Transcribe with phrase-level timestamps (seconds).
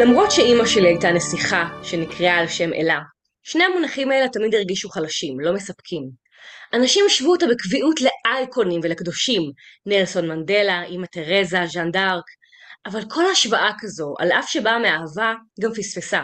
[0.00, 2.98] למרות שאימא שלי הייתה נסיכה שנקראה על שם אלה,
[3.42, 6.10] שני המונחים האלה תמיד הרגישו חלשים, לא מספקים.
[6.74, 9.42] אנשים השוו אותה בקביעות לאייקונים ולקדושים,
[9.86, 12.24] נלסון מנדלה, אימא תרזה, ז'אן דארק,
[12.86, 16.22] אבל כל השוואה כזו, על אף שבאה מאהבה, גם פספסה.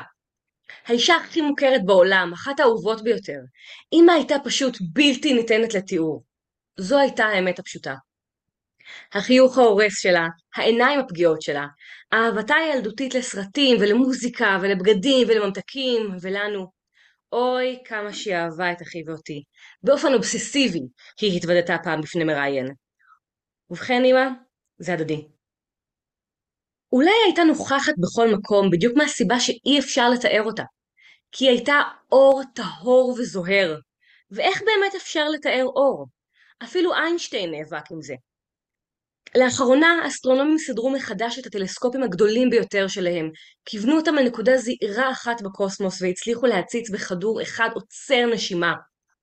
[0.87, 3.39] האישה הכי מוכרת בעולם, אחת האהובות ביותר,
[3.93, 6.25] אימא הייתה פשוט בלתי ניתנת לתיאור.
[6.81, 7.95] זו הייתה האמת הפשוטה.
[9.13, 11.67] החיוך ההורס שלה, העיניים הפגיעות שלה,
[12.13, 16.67] אהבתה הילדותית לסרטים ולמוזיקה ולבגדים ולממתקים ולנו.
[17.33, 19.43] אוי, כמה שהיא אהבה את אחי ואותי.
[19.83, 20.81] באופן אובססיבי
[21.21, 22.67] היא התוודתה פעם בפני מראיין.
[23.71, 24.29] ובכן, אמא,
[24.79, 25.29] זה הדדי.
[26.93, 30.63] אולי הייתה נוכחת בכל מקום בדיוק מהסיבה שאי אפשר לתאר אותה.
[31.33, 31.81] כי היא הייתה
[32.13, 33.79] אור טהור וזוהר.
[34.31, 36.07] ואיך באמת אפשר לתאר אור?
[36.65, 38.15] אפילו איינשטיין נאבק עם זה.
[39.35, 43.31] לאחרונה אסטרונומים סידרו מחדש את הטלסקופים הגדולים ביותר שלהם,
[43.65, 48.75] כיוונו אותם לנקודה זעירה אחת בקוסמוס והצליחו להציץ בכדור אחד עוצר נשימה,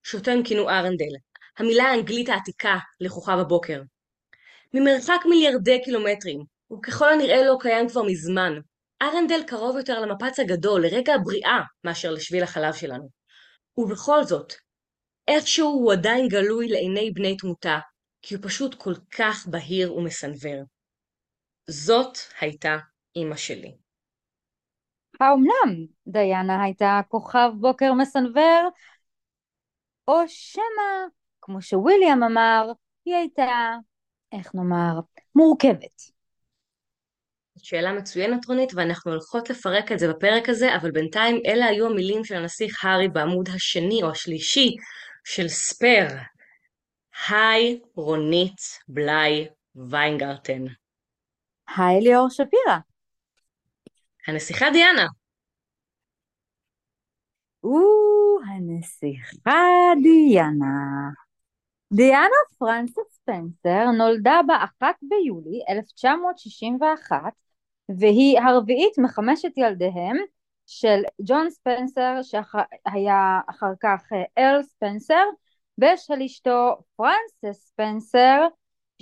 [0.04, 1.16] שאותו הם כינו ארנדל,
[1.58, 3.82] המילה האנגלית העתיקה לכוכב הבוקר.
[4.74, 6.44] ממרחק מיליארדי קילומטרים,
[6.74, 8.54] וככל הנראה לא קיים כבר מזמן,
[9.02, 13.10] ארנדל קרוב יותר למפץ הגדול, לרגע הבריאה, מאשר לשביל החלב שלנו.
[13.78, 14.54] ובכל זאת,
[15.28, 17.80] איכשהו הוא עדיין גלוי לעיני בני תמותה,
[18.22, 20.64] כי הוא פשוט כל כך בהיר ומסנוור.
[21.70, 22.78] זאת הייתה
[23.16, 23.76] אמא שלי.
[25.20, 28.70] האומנם דיינה הייתה כוכב בוקר מסנוור,
[30.08, 31.08] או שמא,
[31.42, 32.72] כמו שוויליאם אמר,
[33.06, 33.76] היא הייתה,
[34.32, 35.00] איך נאמר,
[35.36, 36.20] מורכבת.
[37.58, 42.24] שאלה מצוינת רונית ואנחנו הולכות לפרק את זה בפרק הזה אבל בינתיים אלה היו המילים
[42.24, 44.76] של הנסיך הארי בעמוד השני או השלישי
[45.24, 46.08] של ספייר
[47.28, 50.66] היי רונית בלאי ויינגרטן.
[51.78, 52.78] היי ליאור שפירא.
[54.28, 55.08] הנסיכה דיאנה.
[57.64, 57.80] או,
[58.48, 61.10] הנסיכה דיאנה.
[61.94, 67.34] דיאנה פרנסס ספנסר נולדה ב-1 ביולי 1961
[68.00, 70.18] והיא הרביעית מחמשת ילדיהם
[70.66, 74.04] של ג'ון ספנסר שהיה אחר כך
[74.38, 75.24] Earl ספנסר
[75.82, 78.48] ושל אשתו פרנסס ספנסר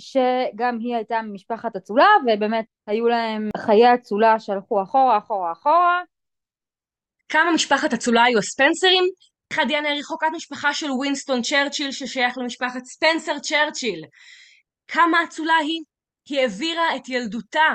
[0.00, 6.02] שגם היא הייתה ממשפחת אצולה ובאמת היו להם חיי אצולה שהלכו אחורה אחורה אחורה.
[7.28, 9.04] כמה משפחת אצולה היו הספנסרים?
[9.52, 14.04] דיאנה היא רחוקת משפחה של ווינסטון צ'רצ'יל ששייך למשפחת ספנסר צ'רצ'יל.
[14.88, 15.82] כמה אצולה היא?
[16.28, 17.70] היא העבירה את ילדותה,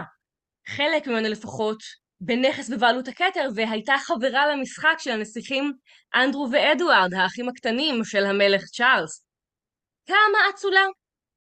[0.67, 1.77] חלק ממנה לפחות,
[2.25, 5.73] בנכס בבעלות הכתר והייתה חברה למשחק של הנסיכים
[6.15, 9.23] אנדרו ואדוארד, האחים הקטנים של המלך צ'ארלס.
[10.07, 10.85] כמה אצולה?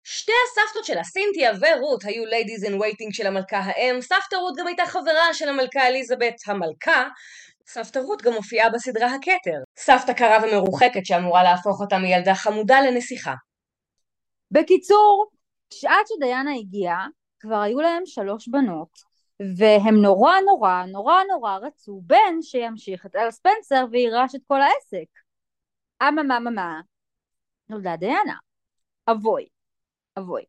[0.03, 4.67] שתי הסבתות שלה, סינתיה ורות, היו ladies in waiting של המלכה האם, סבתא רות גם
[4.67, 7.07] הייתה חברה של המלכה אליזבת המלכה,
[7.67, 9.57] סבתא רות גם מופיעה בסדרה הכתר.
[9.77, 13.33] סבתא קרה ומרוחקת שאמורה להפוך אותה מילדה חמודה לנסיכה.
[14.51, 15.25] בקיצור,
[15.73, 17.07] שעד שדיינה הגיעה,
[17.39, 19.10] כבר היו להם שלוש בנות,
[19.57, 25.09] והם נורא נורא נורא נורא רצו בן שימשיך את אל ספנסר ויירש את כל העסק.
[26.03, 26.81] אממה מה
[27.69, 28.35] נולדה דיאנה.
[29.11, 29.47] אבוי.
[30.19, 30.43] אבוי.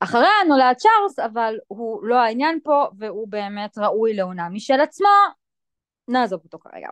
[0.00, 5.08] אחריה נולד צ'ארלס אבל הוא לא העניין פה והוא באמת ראוי לעונה משל עצמו.
[6.08, 6.88] נעזוב אותו כרגע.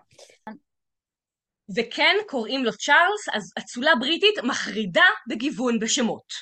[1.77, 6.33] וכן קוראים לו צ'ארלס אז אצולה בריטית מחרידה בגיוון בשמות.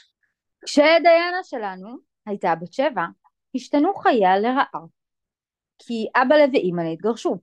[0.65, 3.03] כשדיאנה שלנו הייתה בת שבע
[3.55, 4.98] השתנו חייה לרעה.
[5.79, 7.39] כי אבאלה ואימא'לה התגרשו.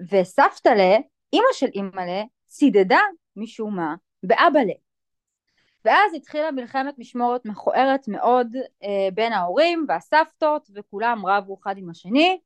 [0.00, 0.96] וסבתא'לה,
[1.32, 3.00] אימא של אימא'לה, צידדה
[3.36, 4.72] משום מה באבאלה.
[5.84, 12.38] ואז התחילה מלחמת משמורת מכוערת מאוד אה, בין ההורים והסבתות וכולם רבו אחד עם השני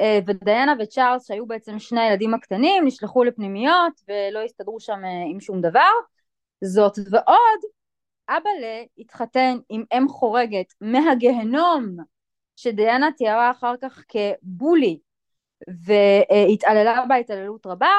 [0.00, 5.40] אה, ודיינה וצ'ארלס שהיו בעצם שני הילדים הקטנים נשלחו לפנימיות ולא הסתדרו שם אה, עם
[5.40, 5.90] שום דבר
[6.64, 7.60] זאת ועוד
[8.28, 11.96] אבאלה התחתן עם אם חורגת מהגהנום
[12.62, 14.98] שדיאנה תיארה אחר כך כבולי
[15.68, 17.90] והתעללה בה התעללות רבה,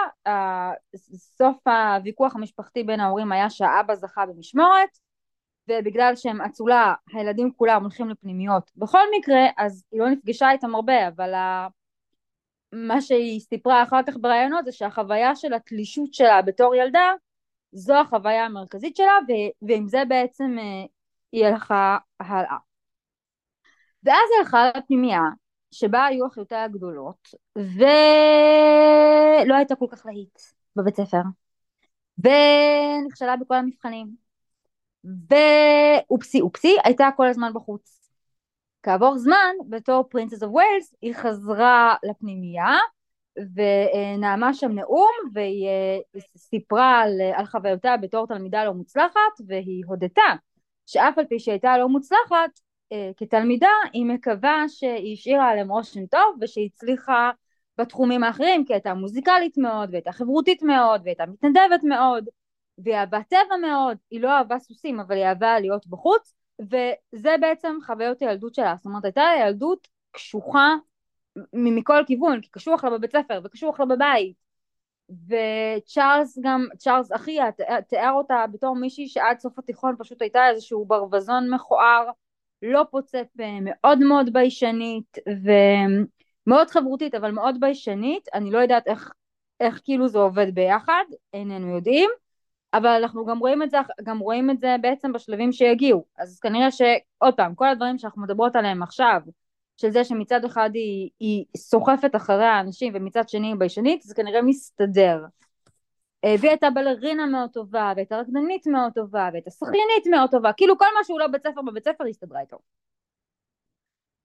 [1.15, 4.97] סוף הוויכוח המשפחתי בין ההורים היה שהאבא זכה במשמורת
[5.67, 8.71] ובגלל שהם אצולה הילדים כולם הולכים לפנימיות.
[8.75, 11.33] בכל מקרה אז היא לא נפגשה איתם הרבה אבל
[12.73, 17.11] מה שהיא סיפרה אחר כך בראיונות זה שהחוויה של התלישות שלה בתור ילדה
[17.71, 19.17] זו החוויה המרכזית שלה
[19.61, 20.85] ועם זה בעצם אה,
[21.31, 22.57] היא הלכה הלאה
[24.03, 25.21] ואז הלכה לפנימייה
[25.71, 27.85] שבה היו אחיותיה הגדולות ולא
[29.55, 30.39] הייתה כל כך להיט
[30.75, 31.21] בבית ספר.
[32.17, 34.23] ונכשלה בכל המבחנים.
[35.03, 38.09] ואופסי אופסי הייתה כל הזמן בחוץ.
[38.83, 42.77] כעבור זמן, בתור Princess of Wales, היא חזרה לפנימייה,
[43.55, 45.67] ונאמה שם נאום, והיא
[46.37, 50.21] סיפרה על, על חוויותיה בתור תלמידה לא מוצלחת, והיא הודתה
[50.85, 52.59] שאף על פי שהייתה לא מוצלחת,
[53.17, 57.31] כתלמידה היא מקווה שהיא השאירה עליהם רושם טוב ושהיא הצליחה
[57.77, 62.25] בתחומים האחרים כי הייתה מוזיקלית מאוד והייתה חברותית מאוד והייתה מתנדבת מאוד
[62.77, 67.77] והיא אהבה טבע מאוד, היא לא אהבה סוסים אבל היא אהבה להיות בחוץ וזה בעצם
[67.85, 70.75] חוויות הילדות שלה, זאת אומרת הייתה ילדות קשוחה
[71.53, 74.43] מכל כיוון, כי קשוח לה בבית ספר וקשוח לה בבית.
[75.27, 77.45] וצ'ארלס גם, צ'ארלס אחיה
[77.87, 82.09] תיאר אותה בתור מישהי שעד סוף התיכון פשוט הייתה איזשהו ברווזון מכוער
[82.63, 85.17] לא פוצה פה, מאוד מאוד ביישנית
[86.47, 89.11] ומאוד חברותית אבל מאוד ביישנית, אני לא יודעת איך,
[89.59, 92.09] איך כאילו זה עובד ביחד, איננו יודעים,
[92.73, 96.71] אבל אנחנו גם רואים את זה, גם רואים את זה בעצם בשלבים שיגיעו, אז כנראה
[96.71, 99.21] שעוד פעם, כל הדברים שאנחנו מדברות עליהם עכשיו,
[99.77, 104.41] של זה שמצד אחד היא, היא סוחפת אחרי האנשים ומצד שני היא ביישנית, זה כנראה
[104.41, 105.19] מסתדר.
[106.23, 110.77] אה, והיא הייתה בלרינה מאוד טובה, והייתה רקדנית מאוד טובה, והייתה שחיינית מאוד טובה, כאילו
[110.77, 112.57] כל מה שהוא לא בית ספר בבית ספר הסתדרה איתו.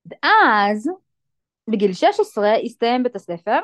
[0.07, 0.91] ואז
[1.71, 3.59] בגיל 16 הסתיים בית הספר,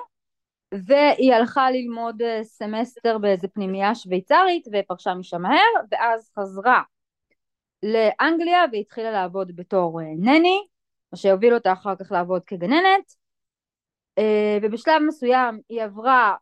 [0.74, 6.82] והיא הלכה ללמוד אה, סמסטר באיזה פנימייה שוויצרית ופרשה משם מהר, ואז חזרה
[7.82, 10.66] לאנגליה והתחילה לעבוד בתור אה, nanny,
[11.12, 13.24] מה שהוביל אותה אחר כך לעבוד כגננת,
[14.62, 16.34] ובשלב מסוים היא עברה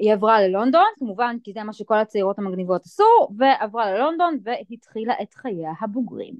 [0.00, 5.34] היא עברה ללונדון, כמובן כי זה מה שכל הצעירות המגניבות עשו, ועברה ללונדון והתחילה את
[5.34, 6.34] חייה הבוגרים.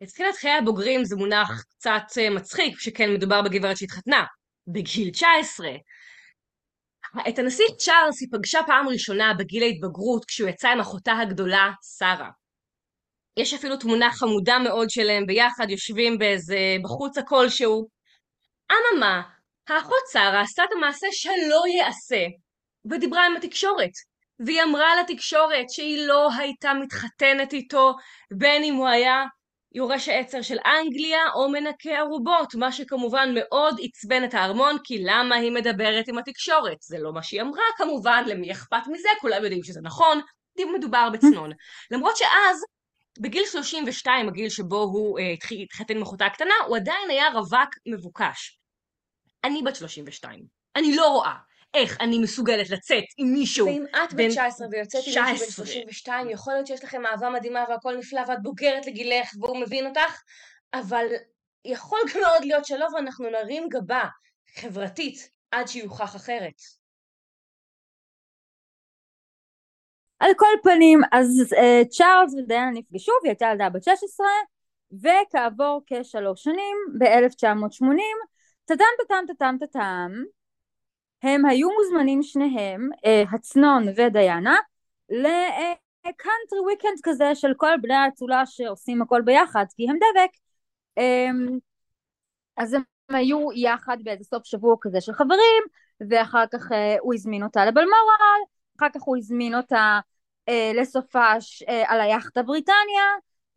[0.00, 4.24] התחילה את חיי הבוגרים זה מונח קצת אה, מצחיק, שכן מדובר בגברת שהתחתנה,
[4.66, 5.68] בגיל 19.
[7.28, 12.30] את הנסיך צ'ארלס היא פגשה פעם ראשונה בגיל ההתבגרות כשהוא יצא עם אחותה הגדולה, שרה.
[13.36, 17.88] יש אפילו תמונה חמודה מאוד שלהם ביחד, יושבים באיזה בחוץ כלשהו.
[18.70, 19.22] אממה,
[19.68, 22.26] האחות שרה עשתה את המעשה שלא ייעשה,
[22.90, 23.90] ודיברה עם התקשורת.
[24.38, 27.94] והיא אמרה לתקשורת שהיא לא הייתה מתחתנת איתו,
[28.30, 29.24] בין אם הוא היה
[29.74, 35.36] יורש העצר של אנגליה או מנקה ערובות, מה שכמובן מאוד עצבן את הארמון, כי למה
[35.36, 36.76] היא מדברת עם התקשורת?
[36.80, 39.08] זה לא מה שהיא אמרה כמובן, למי אכפת מזה?
[39.20, 40.20] כולם יודעים שזה נכון,
[40.76, 41.50] מדובר בצנון.
[41.90, 42.64] למרות שאז,
[43.20, 45.32] בגיל 32, הגיל שבו הוא אה,
[45.62, 48.58] התחתן עם אחותה הקטנה, הוא עדיין היה רווק מבוקש.
[49.44, 50.44] אני בת 32.
[50.76, 51.34] אני לא רואה
[51.74, 56.30] איך אני מסוגלת לצאת עם מישהו ואם את בת 19 ויוצאת עם מישהו בן 32,
[56.30, 60.22] יכול להיות שיש לכם אהבה מדהימה והכל נפלא ואת בוגרת לגילך והוא מבין אותך,
[60.74, 61.06] אבל
[61.64, 64.04] יכול גם מאוד להיות שלא ואנחנו נרים גבה
[64.58, 66.54] חברתית עד שיוכח אחרת.
[70.18, 74.26] על כל פנים, אז uh, צ'ארלס ודיינה נפגשו והיא הייתה ילדה בת 16
[74.92, 78.33] וכעבור כשלוש שנים, ב-1980,
[78.64, 80.24] טאטאם טאטאם טאטאם טאטאם
[81.22, 84.56] הם היו מוזמנים שניהם, אה, הצנון ודיאנה,
[85.10, 90.30] לקאנטרי וויקנד כזה של כל בני האצולה שעושים הכל ביחד, כי הם דבק.
[90.98, 91.56] אה,
[92.56, 95.62] אז הם היו יחד באיזה סוף שבוע כזה של חברים,
[96.10, 98.40] ואחר כך אה, הוא הזמין אותה לבלמורל,
[98.78, 100.00] אחר כך הוא הזמין אותה
[100.48, 103.04] אה, לסופש על היאכטה בריטניה,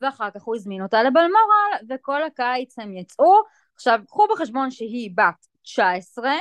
[0.01, 3.33] ואחר כך הוא הזמין אותה לבלמורל, וכל הקיץ הם יצאו,
[3.77, 6.31] עכשיו, קחו בחשבון שהיא בת 19,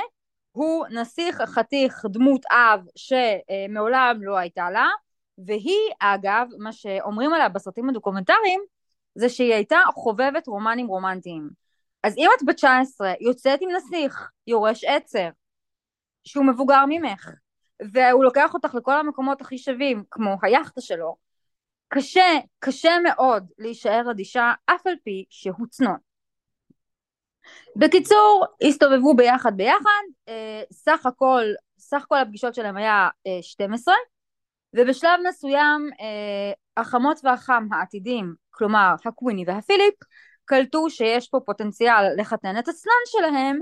[0.51, 4.87] הוא נסיך חתיך דמות אב שמעולם לא הייתה לה,
[5.37, 8.61] והיא אגב, מה שאומרים עליה בסרטים הדוקומנטריים,
[9.15, 11.49] זה שהיא הייתה חובבת רומנים רומנטיים.
[12.03, 15.29] אז אם את בת 19, יוצאת עם נסיך, יורש עצר,
[16.23, 17.31] שהוא מבוגר ממך,
[17.93, 21.15] והוא לוקח אותך לכל המקומות הכי שווים, כמו היאכטה שלו,
[21.87, 26.06] קשה, קשה מאוד להישאר אדישה, אף על פי שהוא צנון.
[27.79, 31.43] בקיצור, הסתובבו ביחד ביחד, אה, סך הכל,
[31.79, 33.09] סך כל הפגישות שלהם היה
[33.41, 33.99] 12, אה,
[34.73, 39.93] ובשלב מסוים אה, החמות והחם העתידים, כלומר הקוויני והפיליפ,
[40.45, 43.59] קלטו שיש פה פוטנציאל לחתן את הסנן שלהם,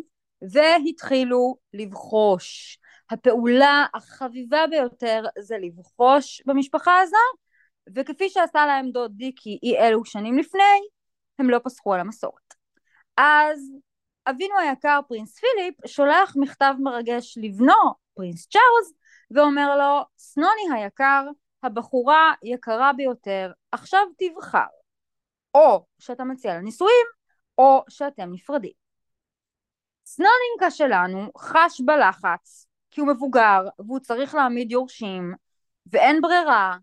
[0.51, 2.77] והתחילו לבחוש.
[3.09, 7.17] הפעולה החביבה ביותר זה לבחוש במשפחה הזו,
[7.95, 10.81] וכפי שעשה להם דוד דיקי אי אלו שנים לפני,
[11.39, 12.53] הם לא פסחו על המסורת.
[13.17, 13.71] אז
[14.29, 18.93] אבינו היקר פרינס פיליפ שולח מכתב מרגש לבנו פרינס צ'ארלס
[19.31, 21.25] ואומר לו סנוני היקר
[21.63, 24.65] הבחורה יקרה ביותר עכשיו תבחר
[25.53, 27.05] או שאתה מציע לה נישואים
[27.57, 28.71] או שאתם נפרדים.
[30.05, 35.33] סנונינקה שלנו חש בלחץ כי הוא מבוגר והוא צריך להעמיד יורשים
[35.91, 36.77] ואין ברירה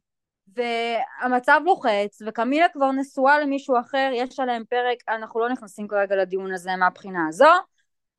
[0.57, 6.55] והמצב לוחץ, וקמילה כבר נשואה למישהו אחר, יש עליהם פרק, אנחנו לא נכנסים כרגע לדיון
[6.55, 7.51] הזה מהבחינה הזו,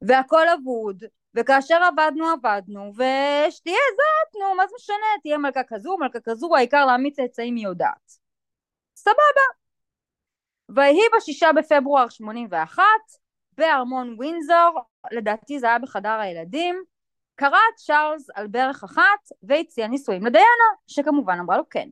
[0.01, 1.03] והכל אבוד,
[1.35, 6.85] וכאשר עבדנו עבדנו, ושתהיה זאת, נו, מה זה משנה, תהיה מלכה כזו, מלכה כזו, העיקר
[6.85, 8.11] להעמיד צאצאים היא יודעת.
[8.95, 9.45] סבבה.
[10.69, 12.83] ויהי בשישה בפברואר 81,
[13.57, 14.79] בארמון ווינזור,
[15.11, 16.83] לדעתי זה היה בחדר הילדים,
[17.35, 21.89] קרא צ'ארלס על ברך אחת והציע נישואים לדיאנה, שכמובן אמרה לו כן.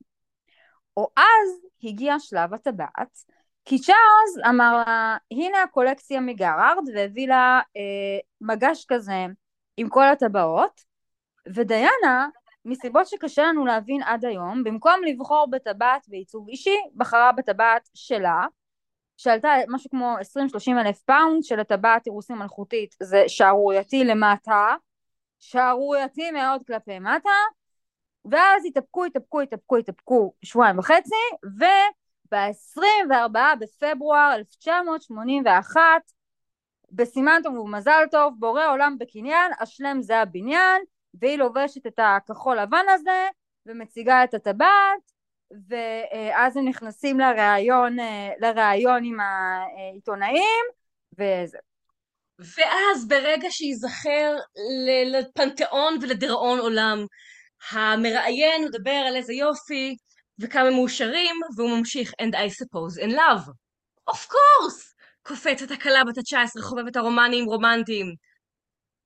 [0.97, 3.17] או אז הגיע שלב הטבעת,
[3.65, 9.25] כי צ'ארלס אמר לה, הנה הקולקציה מגרארד, והביא לה אה, מגש כזה
[9.77, 10.81] עם כל הטבעות,
[11.53, 12.27] ודיאנה,
[12.65, 18.45] מסיבות שקשה לנו להבין עד היום, במקום לבחור בטבעת בעיצוב אישי, בחרה בטבעת שלה,
[19.17, 24.75] שעלתה משהו כמו 20-30 אלף פאונד, של הטבעת אירוסים מלכותית זה שערורייתי למטה,
[25.39, 27.29] שערורייתי מאוד כלפי מטה,
[28.25, 31.15] ואז התאפקו, התאפקו, התאפקו, התאפקו שבועיים וחצי,
[31.59, 35.81] וב-24 בפברואר 1981,
[36.91, 42.85] בסימן טוב ומזל טוב, בורא עולם בקניין, אשלם זה הבניין, והיא לובשת את הכחול לבן
[42.89, 43.27] הזה,
[43.65, 45.11] ומציגה את הטבעת,
[45.69, 47.97] ואז הם נכנסים לראיון,
[48.39, 50.65] לראיון עם העיתונאים,
[51.13, 51.57] וזה.
[52.39, 54.35] ואז ברגע שייזכר
[55.05, 57.05] לפנתיאון ולדיראון עולם,
[57.69, 59.97] המראיין מדבר על איזה יופי
[60.39, 63.49] וכמה מאושרים, והוא ממשיך And I suppose in love.
[64.09, 64.91] Of course!
[65.21, 68.15] קופצת הכלה בת ה-19 חובבת הרומנים רומנטיים.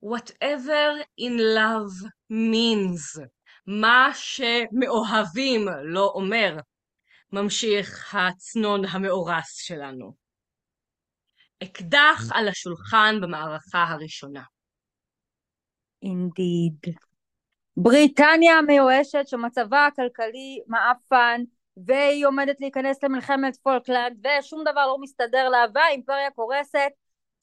[0.04, 3.26] Whatever in love means.
[3.66, 6.56] מה שמאוהבים לא אומר.
[7.32, 10.14] ממשיך הצנון המאורס שלנו.
[11.62, 14.42] אקדח על השולחן במערכה הראשונה.
[16.02, 16.96] Indeed.
[17.76, 21.42] בריטניה המיואשת שמצבה הכלכלי מעפן
[21.76, 26.90] והיא עומדת להיכנס למלחמת פולקלנד ושום דבר לא מסתדר לה והאימפריה קורסת.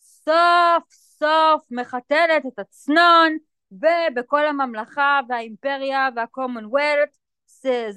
[0.02, 3.38] סוף סוף מחתנת את הצנון
[3.72, 7.18] ובכל הממלכה והאימפריה וה Commonwealth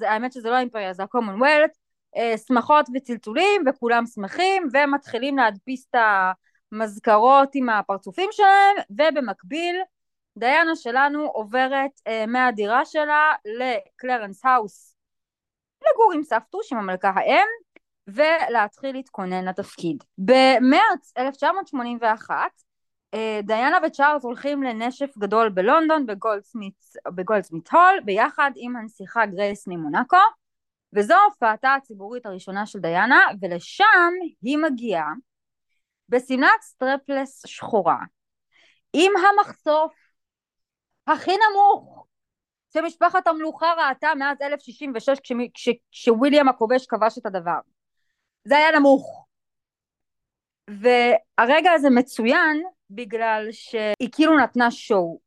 [0.01, 1.71] האמת שזה לא האימפריה זה ה Commonwealth
[2.17, 5.95] אה, שמחות וצלצולים וכולם שמחים ומתחילים להדפיס את
[6.71, 9.75] המזכרות עם הפרצופים שלהם ובמקביל
[10.37, 14.95] דיאנה שלנו עוברת אה, מהדירה שלה לקלרנס האוס
[15.81, 17.47] לגור עם סבתוש עם המלכה האם
[18.07, 20.03] ולהתחיל להתכונן לתפקיד.
[20.17, 22.35] במרץ 1981
[23.13, 26.05] אה, דיאנה וצ'ארלס הולכים לנשף גדול בלונדון
[27.15, 30.17] בגולדסמית הול ביחד עם הנסיכה גרייס ממונקו
[30.93, 35.11] וזו הופעתה הציבורית הראשונה של דיאנה ולשם היא מגיעה
[36.09, 37.97] בשמלת strapless שחורה
[38.93, 40.06] עם המחשוף
[41.07, 42.05] הכי נמוך
[42.73, 45.19] שמשפחת המלוכה ראתה מאז 1066
[45.91, 47.59] כשוויליאם הכובש כבש את הדבר.
[48.43, 49.27] זה היה נמוך.
[50.67, 55.19] והרגע הזה מצוין בגלל שהיא כאילו נתנה show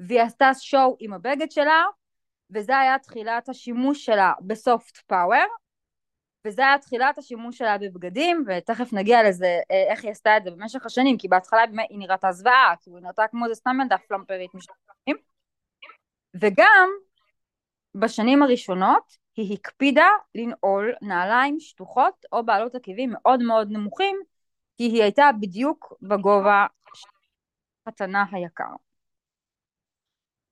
[0.00, 1.84] והיא עשתה show עם הבגד שלה
[2.50, 5.46] וזה היה תחילת השימוש שלה ב soft power
[6.48, 10.50] וזה היה תחילת השימוש שלה בבגדים ותכף נגיע לזה אה, איך היא עשתה את זה
[10.50, 14.54] במשך השנים כי בהתחלה היא נראתה זוועה כאילו היא נראתה כמו איזה סתם ילדה פלמפרית
[14.54, 15.16] משנים
[16.34, 16.88] וגם
[17.94, 24.16] בשנים הראשונות היא הקפידה לנעול נעליים שטוחות או בעלות עקבים מאוד מאוד נמוכים
[24.76, 27.08] כי היא הייתה בדיוק בגובה של
[27.86, 28.87] התנא היקר.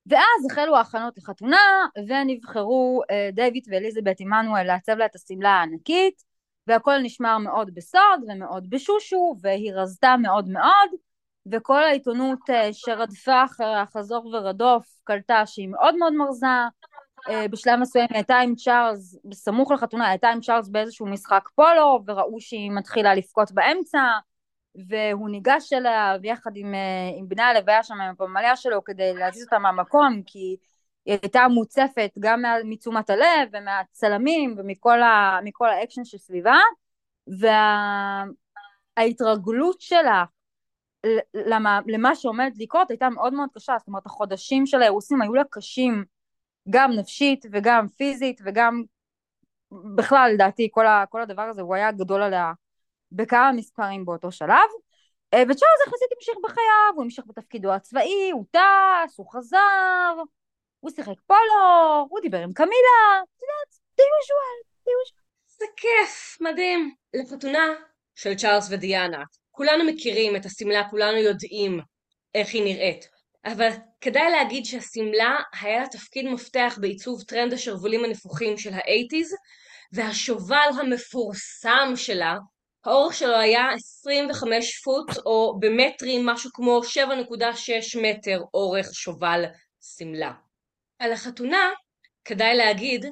[0.07, 6.23] ואז החלו ההכנות לחתונה ונבחרו אה, דיוויד ואליזבת עמנואל לעצב לה את השמלה הענקית
[6.67, 10.91] והכל נשמר מאוד בסוד ומאוד בשושו והיא רזתה מאוד מאוד
[11.53, 16.47] וכל העיתונות אה, שרדפה אחריה חזור ורדוף קלטה שהיא מאוד מאוד מרזה.
[17.29, 21.49] אה, בשלב מסוים היא הייתה עם צ'ארלס בסמוך לחתונה היא הייתה עם צ'ארלס באיזשהו משחק
[21.55, 23.99] פולו וראו שהיא מתחילה לבכות באמצע
[24.89, 29.45] והוא ניגש אליה ויחד עם, אה, עם בני הלוויה שם עם הפמליה שלו כדי להזיז
[29.45, 30.57] אותה מהמקום כי
[31.05, 36.59] היא הייתה מוצפת גם מתשומת הלב ומהצלמים ומכל ה, האקשן שסביבה
[38.97, 40.25] וההתרגלות שלה
[41.35, 45.43] למה, למה שעומד לקרות הייתה מאוד מאוד קשה, זאת אומרת החודשים של האירוסים היו לה
[45.51, 46.05] קשים
[46.71, 48.83] גם נפשית וגם פיזית וגם
[49.95, 52.53] בכלל לדעתי כל, ה, כל הדבר הזה הוא היה גדול עליה
[53.13, 54.69] בכמה מספרים באותו שלב
[55.35, 60.15] אה, וצ'ארלס יחסית המשיך בחייו, הוא המשיך בתפקידו הצבאי, הוא טס, הוא חזר,
[60.81, 65.27] הוא שיחק פולו, הוא דיבר עם קמילה, את יודעת, די יוז'ואל, די יוז'ואל.
[65.59, 66.95] זה כיף, מדהים.
[67.15, 67.75] לחתונה
[68.15, 69.23] של צ'ארלס ודיאנה.
[69.51, 71.81] כולנו מכירים את השמלה, כולנו יודעים
[72.35, 73.09] איך היא נראית.
[73.45, 73.71] אבל
[74.01, 79.35] כדאי להגיד שהשמלה היה לה תפקיד מפתח בעיצוב טרנד השרוולים הנפוחים של ה eighties,
[79.93, 82.39] והשובל המפורסם שלה,
[82.87, 89.45] האורך שלו היה 25 פוט, או במטרים משהו כמו 7.6 מטר אורך שובל
[89.81, 90.33] שמלה.
[90.99, 91.71] על החתונה,
[92.25, 93.07] כדאי להגיד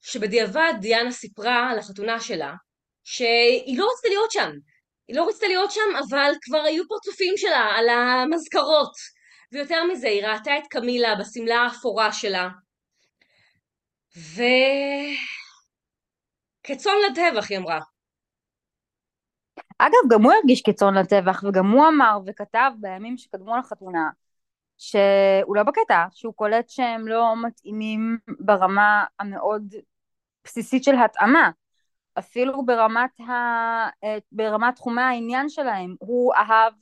[0.00, 2.52] שבדיעבד דיאנה סיפרה על החתונה שלה,
[3.04, 4.50] שהיא לא רצתה להיות שם.
[5.08, 8.92] היא לא רצתה להיות שם, אבל כבר היו פרצופים שלה על המזכרות.
[9.52, 12.48] ויותר מזה, היא ראתה את קמילה בשמלה האפורה שלה.
[14.16, 14.42] ו...
[16.62, 17.78] כצאן לטבח, היא אמרה.
[19.78, 24.10] אגב, גם הוא הרגיש כצאן לטבח, וגם הוא אמר וכתב בימים שקדמו לחתונה,
[24.78, 29.74] שהוא לא בקטע, שהוא קולט שהם לא מתאימים ברמה המאוד
[30.44, 31.50] בסיסית של התאמה.
[32.18, 33.32] אפילו ברמת, ה...
[34.04, 36.72] אה, ברמת תחומי העניין שלהם, הוא אהב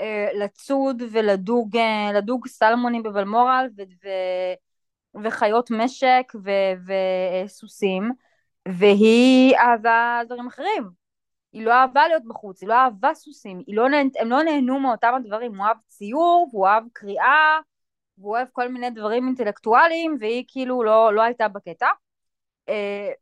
[0.00, 1.76] אה, לצוד ולדוג
[2.14, 3.82] לדוג סלמונים בבלמורל ו...
[4.04, 4.08] ו...
[5.24, 6.50] וחיות משק ו...
[7.46, 8.12] וסוסים,
[8.68, 11.05] והיא אהבה דברים אחרים.
[11.56, 13.96] היא לא אהבה להיות בחוץ, היא לא אהבה סוסים, לא נה...
[14.20, 17.60] הם לא נהנו מאותם הדברים, הוא אהב ציור, והוא אהב קריאה,
[18.18, 21.86] והוא אוהב כל מיני דברים אינטלקטואליים, והיא כאילו לא, לא הייתה בקטע.
[22.68, 23.12] אה,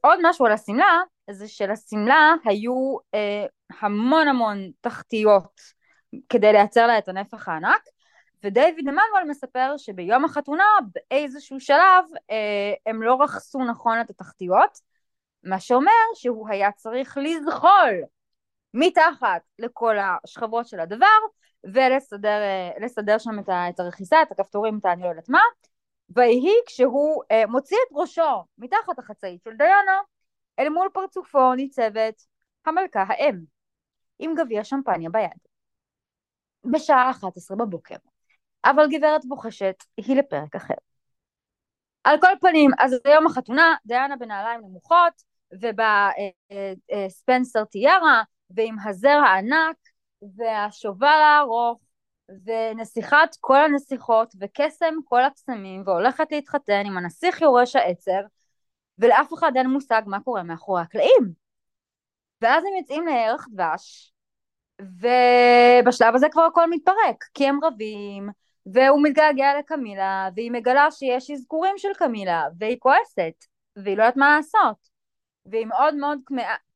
[0.00, 3.46] עוד משהו על השמלה, זה שלשמלה היו אה,
[3.80, 5.60] המון המון תחתיות
[6.28, 7.82] כדי לייצר לה את הנפח הענק,
[8.44, 10.64] ודייוויד אמנואל מספר שביום החתונה
[10.94, 14.78] באיזשהו שלב אה, הם לא רכסו נכון את התחתיות,
[15.46, 18.02] מה שאומר שהוא היה צריך לזחול
[18.74, 21.06] מתחת לכל השכבות של הדבר
[21.64, 23.38] ולסדר אה, שם
[23.70, 25.40] את הרכיסה, את הכפתורים, את אני לא יודעת מה,
[26.08, 30.00] ויהי כשהוא אה, מוציא את ראשו מתחת החצאית של דיאנה,
[30.58, 32.22] אל מול פרצופו ניצבת
[32.66, 33.40] המלכה האם,
[34.18, 35.30] עם גביע שמפניה ביד.
[36.64, 37.96] בשעה 11 בבוקר.
[38.64, 40.74] אבל גברת בוחשת היא לפרק אחר.
[42.04, 45.22] על כל פנים, אז היום החתונה, דיאנה בנעליים נמוכות,
[46.92, 49.76] ובספנסר טיארה, ועם הזר הענק,
[50.36, 51.80] והשובל הארוך,
[52.44, 58.20] ונסיכת כל הנסיכות וקסם כל הקסמים והולכת להתחתן עם הנסיך יורש העצר
[58.98, 61.32] ולאף אחד אין מושג מה קורה מאחורי הקלעים.
[62.40, 64.12] ואז הם יוצאים לערך דבש
[64.80, 68.28] ובשלב הזה כבר הכל מתפרק כי הם רבים
[68.66, 73.44] והוא מתגעגע לקמילה והיא מגלה שיש אזכורים של קמילה והיא כועסת
[73.76, 74.95] והיא לא יודעת מה לעשות
[75.50, 76.18] והיא מאוד מאוד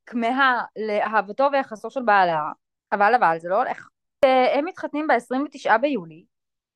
[0.06, 2.40] כמהה לאהבתו ויחסו של בעלה
[2.92, 3.88] אבל אבל זה לא הולך
[4.24, 6.24] הם מתחתנים ב-29 ביולי,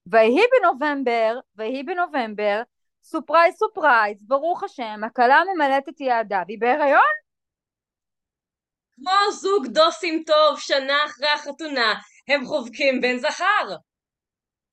[0.07, 2.63] ויהי בנובמבר, ויהי בנובמבר,
[3.03, 7.15] surprise surprise, ברוך השם, הכלה ממלאת את יעדה, והיא בהיריון?
[8.97, 11.95] כמו זוג דוסים טוב, שנה אחרי החתונה,
[12.29, 13.77] הם חובקים בן זכר.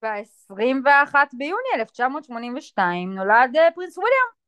[0.04, 4.41] ב-21 ביוני 1982 נולד אה, Prince וויליאם.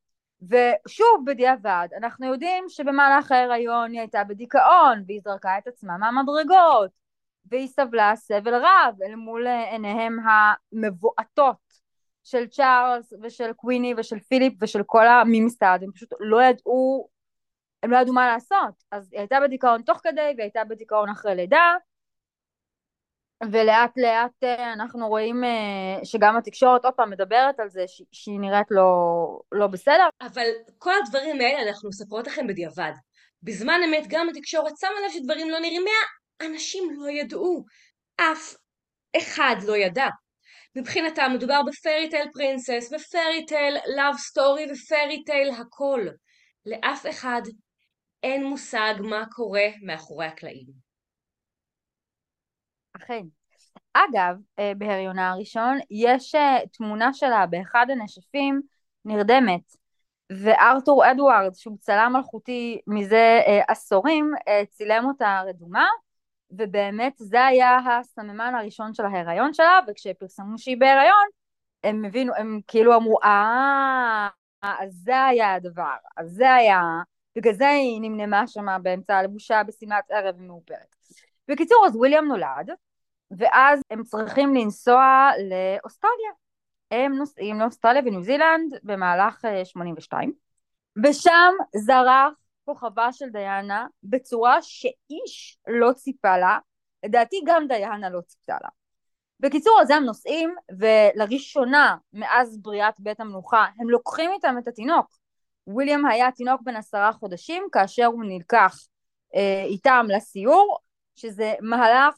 [0.49, 6.91] ושוב בדיעבד, אנחנו יודעים שבמהלך ההיריון היא הייתה בדיכאון והיא זרקה את עצמה מהמדרגות
[7.45, 11.83] והיא סבלה סבל רב אל מול עיניהם המבועטות
[12.23, 17.09] של צ'ארלס ושל קוויני ושל פיליפ ושל כל הממסד, הם פשוט לא ידעו,
[17.83, 18.83] הם לא ידעו מה לעשות.
[18.91, 21.75] אז היא הייתה בדיכאון תוך כדי והיא הייתה בדיכאון אחרי לידה,
[23.51, 28.67] ולאט לאט אה, אנחנו רואים אה, שגם התקשורת עוד פעם מדברת על זה שהיא נראית
[28.71, 28.83] לא,
[29.51, 30.07] לא בסדר.
[30.21, 32.91] אבל כל הדברים האלה אנחנו מספרות לכם בדיעבד.
[33.43, 35.85] בזמן אמת גם התקשורת שמה לב שדברים לא נראים
[36.41, 37.65] אנשים לא ידעו,
[38.17, 38.55] אף
[39.17, 40.07] אחד לא ידע.
[40.75, 46.07] מבחינתם מדובר ב fairy tale princess, ב fairy tale love story ו fairy tale הכל.
[46.65, 47.41] לאף אחד
[48.23, 50.82] אין מושג מה קורה מאחורי הקלעים.
[52.93, 53.25] אכן.
[53.93, 58.61] אגב, אה, בהריונה הראשון יש אה, תמונה שלה באחד הנשפים
[59.05, 59.75] נרדמת,
[60.31, 64.31] וארתור אדוארד, שהוא צלם מלכותי מזה אה, עשורים,
[64.69, 65.87] צילם אותה רדומה,
[66.51, 71.27] ובאמת זה היה הסממן הראשון של ההיריון שלה, וכשפרסמו שהיא בהיריון,
[71.83, 74.27] הם הבינו, הם כאילו אמרו, אה,
[74.63, 76.81] אז זה היה הדבר, אז זה היה,
[77.35, 80.95] בגלל זה היא נמנמה שם באמצע הלבושה בשמלת ערב מאופרת.
[81.47, 82.69] בקיצור, אז וויליאם נולד,
[83.37, 86.31] ואז הם צריכים לנסוע לאוסטרליה.
[86.91, 92.33] הם נוסעים לאוסטרליה וניו זילנד במהלך 82, אה, ושם זרח
[92.65, 96.59] כוכבה של דיאנה בצורה שאיש לא ציפה לה,
[97.05, 98.69] לדעתי גם דיאנה לא ציפתה לה.
[99.39, 105.17] בקיצור, אז הם נוסעים, ולראשונה מאז בריאת בית המלוכה הם לוקחים איתם את התינוק.
[105.67, 108.77] וויליאם היה תינוק בן עשרה חודשים כאשר הוא נלקח
[109.35, 110.77] אה, איתם לסיור,
[111.15, 112.15] שזה מהלך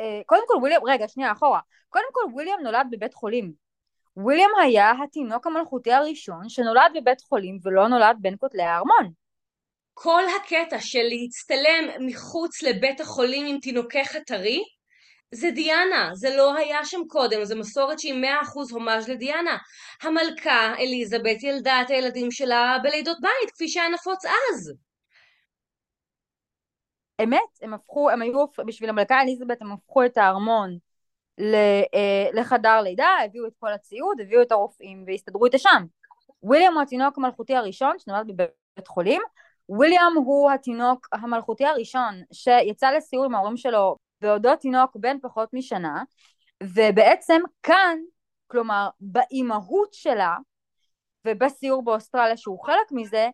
[0.00, 1.60] אה, קודם כל וויליאם, רגע, שנייה, אחורה.
[1.88, 3.52] קודם כל וויליאם נולד בבית חולים.
[4.16, 9.12] וויליאם היה התינוק המלכותי הראשון שנולד בבית חולים ולא נולד בין כותלי הארמון.
[9.94, 14.64] כל הקטע של להצטלם מחוץ לבית החולים עם תינוקך הטרי
[15.34, 19.56] זה דיאנה, זה לא היה שם קודם, זו מסורת שהיא מאה אחוז הומאז' לדיאנה.
[20.02, 24.72] המלכה אליזבת ילדה את הילדים שלה בלידות בית, כפי שהיה נפוץ אז.
[27.22, 30.78] אמת, הם הפכו, הם היו, בשביל המלכה אליזבת הם הפכו את הארמון
[31.40, 35.84] אה, לחדר לידה, הביאו את כל הציוד, הביאו את הרופאים והסתדרו איתה שם.
[36.42, 39.22] וויליאם הוא התינוק המלכותי הראשון שנולד בבית חולים.
[39.68, 46.02] וויליאם הוא התינוק המלכותי הראשון שיצא לסיור עם ההורים שלו בעודו תינוק בן פחות משנה,
[46.62, 47.98] ובעצם כאן,
[48.46, 50.36] כלומר באימהות שלה,
[51.24, 53.28] ובסיור באוסטרליה שהוא חלק מזה,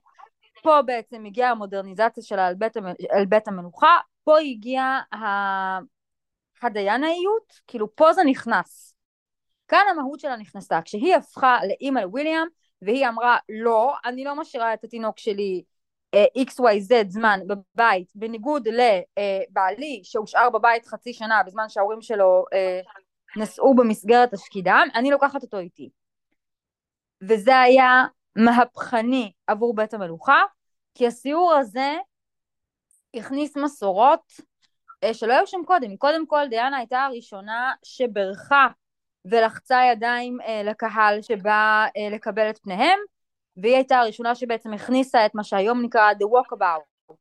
[0.62, 2.76] פה בעצם הגיעה המודרניזציה שלה על בית,
[3.10, 5.00] על בית המלוכה, פה הגיעה
[6.62, 8.94] הדיינאיות, כאילו פה זה נכנס.
[9.68, 12.46] כאן המהות שלה נכנסה, כשהיא הפכה לאימא לוויליאם,
[12.82, 15.62] והיא אמרה לא, אני לא משאירה את התינוק שלי
[16.16, 22.80] XYZ זמן בבית, בניגוד לבעלי שהושאר בבית חצי שנה בזמן שההורים שלו אה,
[23.36, 25.90] נסעו במסגרת תפקידם, אני לוקחת אותו איתי.
[27.22, 28.04] וזה היה
[28.36, 30.42] מהפכני עבור בית המלוכה,
[30.94, 31.96] כי הסיור הזה
[33.14, 34.32] הכניס מסורות
[35.04, 35.96] אה, שלא היו שם קודם.
[35.96, 38.66] קודם כל דיאנה הייתה הראשונה שברכה
[39.24, 42.98] ולחצה ידיים אה, לקהל שבא לקבל את פניהם,
[43.56, 47.12] והיא הייתה הראשונה שבעצם הכניסה את מה שהיום נקרא The Walkabout,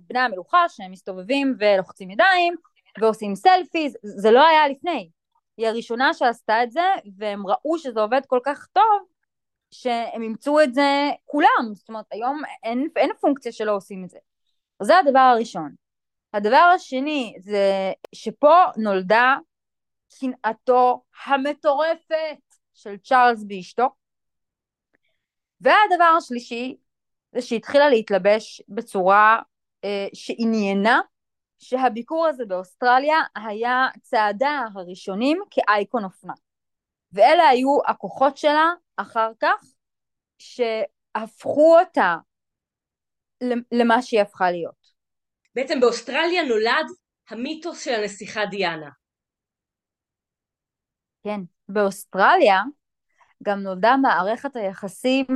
[0.00, 2.54] בני המלוכה שהם מסתובבים ולוחצים ידיים
[3.00, 5.10] ועושים סלפיז, זה לא היה לפני.
[5.56, 6.84] היא הראשונה שעשתה את זה,
[7.16, 9.02] והם ראו שזה עובד כל כך טוב,
[9.74, 14.18] שהם אימצו את זה כולם, זאת אומרת היום אין, אין פונקציה שלא עושים את זה.
[14.82, 15.74] זה הדבר הראשון.
[16.32, 19.36] הדבר השני זה שפה נולדה
[20.20, 22.38] קנאתו המטורפת
[22.74, 23.88] של צ'ארלס באשתו,
[25.60, 26.76] והדבר השלישי
[27.32, 29.38] זה שהתחילה להתלבש בצורה
[29.84, 31.00] אה, שעניינה
[31.58, 36.34] שהביקור הזה באוסטרליה היה צעדה הראשונים כאייקון אופנה.
[37.12, 39.64] ואלה היו הכוחות שלה אחר כך
[40.38, 42.16] שהפכו אותה
[43.72, 44.94] למה שהיא הפכה להיות.
[45.54, 46.86] בעצם באוסטרליה נולד
[47.28, 48.90] המיתוס של הנסיכה דיאנה.
[51.24, 52.60] כן, באוסטרליה
[53.42, 55.26] גם נולדה מערכת היחסים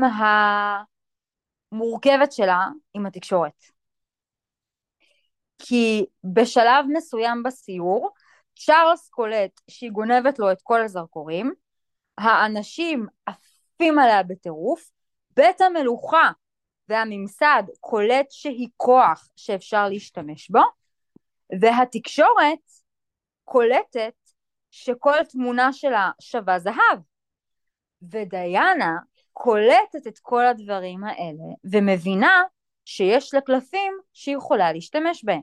[1.73, 3.63] המורכבת שלה עם התקשורת.
[5.59, 8.11] כי בשלב מסוים בסיור,
[8.59, 11.53] צ'ארלס קולט שהיא גונבת לו את כל הזרקורים,
[12.19, 13.07] האנשים
[13.81, 14.91] עפים עליה בטירוף,
[15.37, 16.31] בית המלוכה
[16.89, 20.61] והממסד קולט שהיא כוח שאפשר להשתמש בו,
[21.61, 22.59] והתקשורת
[23.45, 24.15] קולטת
[24.71, 26.99] שכל תמונה שלה שווה זהב.
[28.03, 28.97] ודיאנה
[29.33, 32.43] קולטת את כל הדברים האלה ומבינה
[32.85, 35.43] שיש לה קלפים שהיא יכולה להשתמש בהם.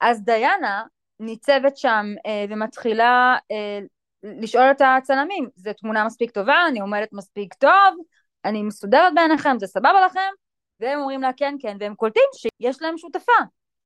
[0.00, 0.84] אז דיאנה
[1.20, 3.78] ניצבת שם אה, ומתחילה אה,
[4.22, 7.94] לשאול את הצלמים, זו תמונה מספיק טובה, אני עומדת מספיק טוב,
[8.44, 10.30] אני מסודרת בעיניכם, זה סבבה לכם?
[10.80, 13.32] והם אומרים לה כן כן, והם קולטים שיש להם שותפה.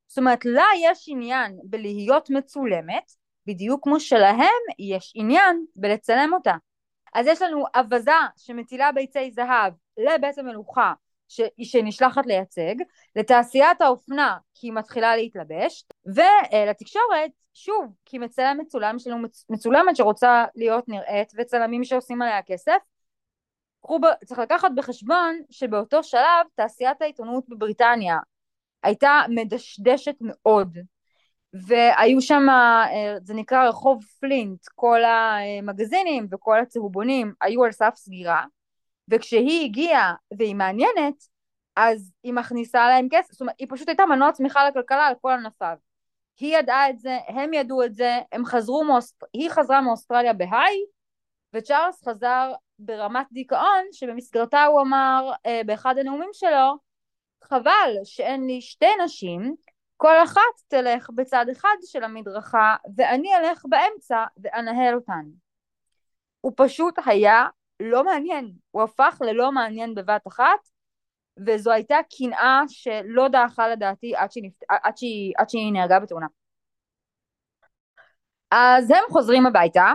[0.09, 3.13] זאת אומרת, לה יש עניין בלהיות מצולמת,
[3.47, 6.55] בדיוק כמו שלהם יש עניין בלצלם אותה.
[7.15, 10.93] אז יש לנו אווזה שמטילה ביצי זהב לבית המלוכה
[11.33, 11.41] ש...
[11.63, 12.75] שנשלחת לייצג,
[13.17, 20.45] לתעשיית האופנה כי היא מתחילה להתלבש, ולתקשורת, שוב, כי מצלם מצולם, יש לנו מצולמת שרוצה
[20.55, 22.79] להיות נראית וצלמים שעושים עליה כסף.
[23.91, 24.25] ב...
[24.25, 28.19] צריך לקחת בחשבון שבאותו שלב תעשיית העיתונות בבריטניה
[28.83, 30.79] הייתה מדשדשת מאוד
[31.67, 38.45] והיו שם, אה, זה נקרא רחוב פלינט, כל המגזינים וכל הצהובונים היו על סף סגירה,
[39.13, 41.29] וכשהיא הגיעה והיא מעניינת,
[41.77, 45.33] אז היא מכניסה להם כסף, זאת אומרת, היא פשוט הייתה מנוע צמיחה לכלכלה על כל
[45.33, 45.77] ענפיו.
[46.41, 49.25] היא ידעה את זה, הם ידעו את זה, הם חזרו, מאוסט...
[49.33, 50.77] היא חזרה מאוסטרליה בהיי,
[51.55, 56.79] וצ'ארלס חזר ברמת דיכאון, שבמסגרתה הוא אמר אה, באחד הנאומים שלו,
[57.45, 59.55] חבל שאין לי שתי נשים
[59.97, 65.25] כל אחת תלך בצד אחד של המדרכה ואני אלך באמצע ואנהל אותן.
[66.41, 67.47] הוא פשוט היה
[67.85, 70.69] לא מעניין, הוא הפך ללא מעניין בבת אחת
[71.47, 74.63] וזו הייתה קנאה שלא דעכה לדעתי עד שהיא, נפת...
[74.69, 76.27] עד שהיא, עד שהיא נהרגה בתאונה.
[78.51, 79.93] אז הם חוזרים הביתה,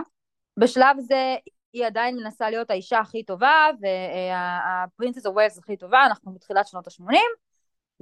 [0.56, 1.36] בשלב זה
[1.72, 6.86] היא עדיין מנסה להיות האישה הכי טובה והפרינסס אוף ווילס הכי טובה, אנחנו בתחילת שנות
[6.86, 7.16] ה-80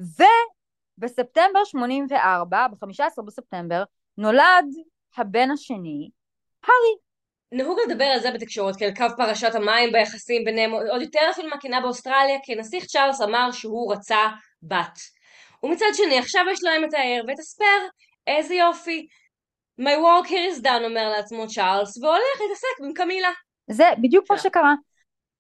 [0.01, 0.22] ו...
[0.99, 3.85] בספטמבר 84, ב-15 בספטמבר,
[4.18, 4.66] נולד
[5.16, 6.11] הבן השני,
[6.62, 7.06] הארי.
[7.52, 11.80] נהוג לדבר על זה בתקשורת כאל קו פרשת המים ביחסים ביניהם, עוד יותר אפילו מהקהילה
[11.80, 14.28] באוסטרליה, כי הנסיך צ'ארלס אמר שהוא רצה
[14.62, 14.98] בת.
[15.62, 17.88] ומצד שני, עכשיו יש להם את הער ואת הספייר,
[18.26, 19.06] איזה יופי.
[19.80, 23.30] My work here is done, אומר לעצמו צ'ארלס, והולך להתעסק עם קמילה.
[23.70, 24.74] זה בדיוק מה שקרה.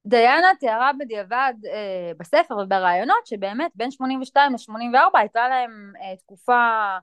[0.06, 6.96] דיאנה תיארה בדיעבד אה, בספר וברעיונות שבאמת בין 82 ל-84 הייתה להם אה, תקופה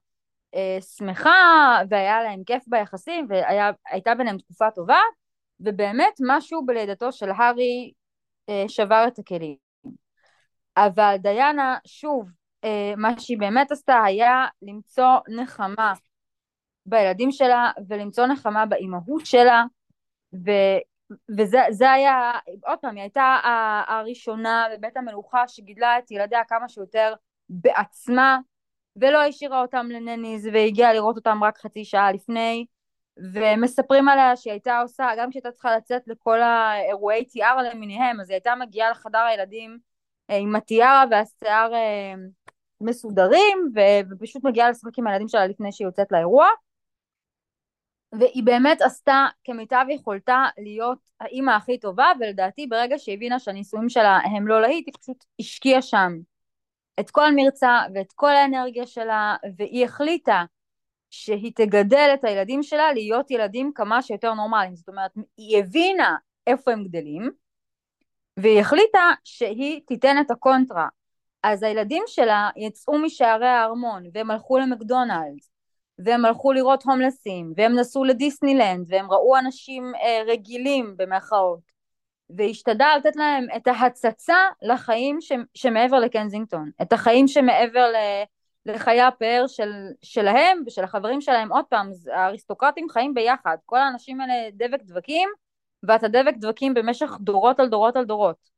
[0.97, 4.99] שמחה והיה להם כיף ביחסים והייתה ביניהם תקופה טובה
[5.59, 7.91] ובאמת משהו בלידתו של הארי
[8.49, 9.55] אה, שבר את הכלים.
[10.77, 12.29] אבל דיאנה, שוב,
[12.63, 15.93] אה, מה שהיא באמת עשתה היה למצוא נחמה
[16.85, 19.63] בילדים שלה ולמצוא נחמה באימהות שלה
[20.33, 20.51] ו,
[21.37, 22.31] וזה היה,
[22.67, 23.39] עוד פעם, היא הייתה
[23.87, 27.13] הראשונה בבית המלוכה שגידלה את ילדיה כמה שיותר
[27.49, 28.39] בעצמה
[28.95, 32.65] ולא השאירה אותם לנניז והגיעה לראות אותם רק חצי שעה לפני
[33.17, 38.35] ומספרים עליה שהיא הייתה עושה, גם כשהייתה צריכה לצאת לכל האירועי תיאר למיניהם, אז היא
[38.35, 39.77] הייתה מגיעה לחדר הילדים
[40.29, 42.13] אה, עם הטיארה והשיער אה,
[42.81, 43.57] מסודרים
[44.11, 46.47] ופשוט מגיעה לשחק עם הילדים שלה לפני שהיא יוצאת לאירוע.
[48.19, 54.19] והיא באמת עשתה כמיטב יכולתה להיות האימא הכי טובה ולדעתי ברגע שהיא הבינה שהנישואים שלה
[54.23, 56.13] הם לא להיט היא פשוט השקיעה שם
[56.99, 60.43] את כל מרצה ואת כל האנרגיה שלה והיא החליטה
[61.09, 64.75] שהיא תגדל את הילדים שלה להיות ילדים כמה שיותר נורמליים.
[64.75, 66.15] זאת אומרת היא הבינה
[66.47, 67.31] איפה הם גדלים
[68.37, 70.87] והיא החליטה שהיא תיתן את הקונטרה.
[71.43, 75.51] אז הילדים שלה יצאו משערי הארמון והם הלכו למקדונלדס
[75.99, 81.72] והם הלכו לראות הומלסים והם נסעו לדיסנילנד והם ראו אנשים אה, רגילים במרכאות
[82.29, 87.95] והשתדל לתת להם את ההצצה לחיים ש, שמעבר לקנזינגטון, את החיים שמעבר ל,
[88.65, 94.49] לחיי הפאר של, שלהם ושל החברים שלהם, עוד פעם, האריסטוקרטים חיים ביחד, כל האנשים האלה
[94.53, 95.29] דבק דבקים,
[95.83, 98.49] ואתה דבק דבקים במשך דורות על דורות על דורות.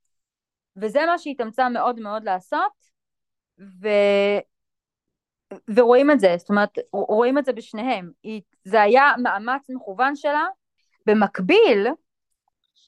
[0.78, 2.72] וזה מה שהתאמצה מאוד מאוד לעשות,
[3.60, 3.88] ו...
[5.76, 8.12] ורואים את זה, זאת אומרת, רואים את זה בשניהם.
[8.64, 10.46] זה היה מאמץ מכוון שלה.
[11.06, 11.88] במקביל,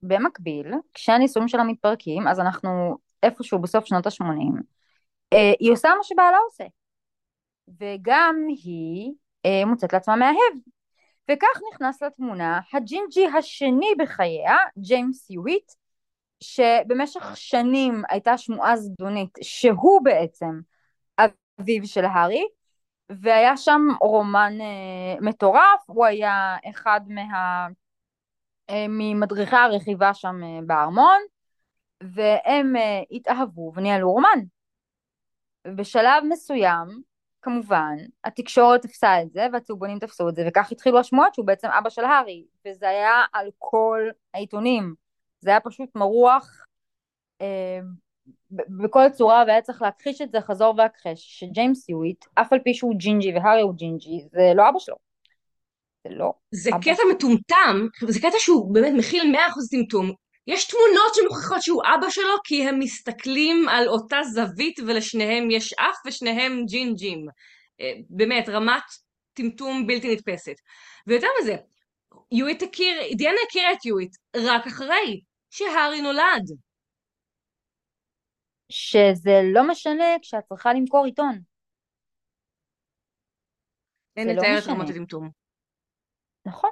[0.04, 4.62] במקביל, כשהנישואים שלה מתפרקים, אז אנחנו איפשהו בסוף שנות ה-80,
[5.34, 6.64] אה, היא עושה מה שבעלה עושה.
[7.80, 9.14] וגם היא
[9.46, 10.58] אה, מוצאת לעצמה מאהב.
[11.32, 15.72] וכך נכנס לתמונה הג'ינג'י השני בחייה, ג'יימס יואיט,
[16.44, 20.60] שבמשך שנים הייתה שמועה זדונית שהוא בעצם
[21.20, 22.44] אביו של הארי,
[23.10, 27.68] והיה שם רומן אה, מטורף, הוא היה אחד מה...
[28.70, 31.22] אה, ממדריכי הרכיבה שם אה, בארמון,
[32.04, 34.40] והם אה, התאהבו וניהלו רומן.
[35.76, 36.88] בשלב מסוים,
[37.42, 41.90] כמובן, התקשורת תפסה את זה והצהובונים תפסו את זה, וכך התחילו השמועות שהוא בעצם אבא
[41.90, 44.96] של הארי, וזה היה על כל העיתונים.
[45.40, 46.66] זה היה פשוט מרוח
[47.42, 47.80] אה,
[48.52, 52.96] בכל צורה, והיה צריך להכחיש את זה חזור והכחש, שג'יימס יואיט, אף על פי שהוא
[52.98, 55.07] ג'ינג'י והארי הוא ג'ינג'י, זה לא אבא שלו.
[56.10, 56.32] זה לא.
[56.52, 56.80] זה אבא.
[56.82, 59.38] קטע מטומטם, זה קטע שהוא באמת מכיל 100%
[59.72, 60.12] טמטום.
[60.48, 65.96] יש תמונות שמוכיחות שהוא אבא שלו כי הם מסתכלים על אותה זווית ולשניהם יש אף
[66.08, 67.26] ושניהם ג'ינג'ים.
[67.82, 68.84] אה, באמת, רמת
[69.34, 70.56] טמטום בלתי נתפסת.
[71.08, 71.56] ויותר מזה,
[72.32, 76.46] יואיט הכיר, דיאנה הכירה את יואיט רק אחרי שהארי נולד.
[78.70, 81.40] שזה לא משנה כשאת צריכה למכור עיתון.
[84.18, 85.47] אין לתאר לא את רמת הטמטום.
[86.48, 86.70] נכון.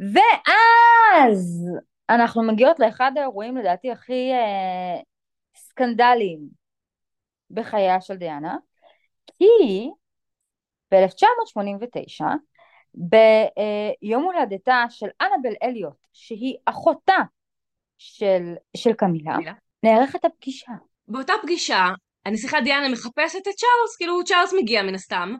[0.00, 1.68] ואז
[2.10, 5.00] אנחנו מגיעות לאחד האירועים לדעתי הכי אה,
[5.56, 6.40] סקנדליים
[7.50, 8.56] בחייה של דיאנה,
[9.26, 9.90] כי
[10.92, 12.24] ב-1989,
[12.94, 17.18] ביום הולדתה של אנבל אליוט, שהיא אחותה
[17.98, 19.52] של, של קמילה, מילה.
[19.82, 20.72] נערכת הפגישה.
[21.08, 21.86] באותה פגישה,
[22.26, 25.34] הנסיכה דיאנה מחפשת את צ'ארלס, כאילו צ'ארלס מגיע מן הסתם,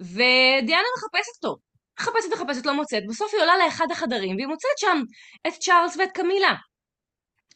[0.00, 1.56] ודיאנה מחפשת אותו.
[2.00, 5.02] מחפשת מחפשת לא מוצאת, בסוף היא עולה לאחד החדרים והיא מוצאת שם
[5.46, 6.54] את צ'ארלס ואת קמילה.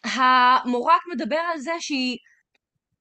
[0.04, 2.18] המורק מדבר על זה שהיא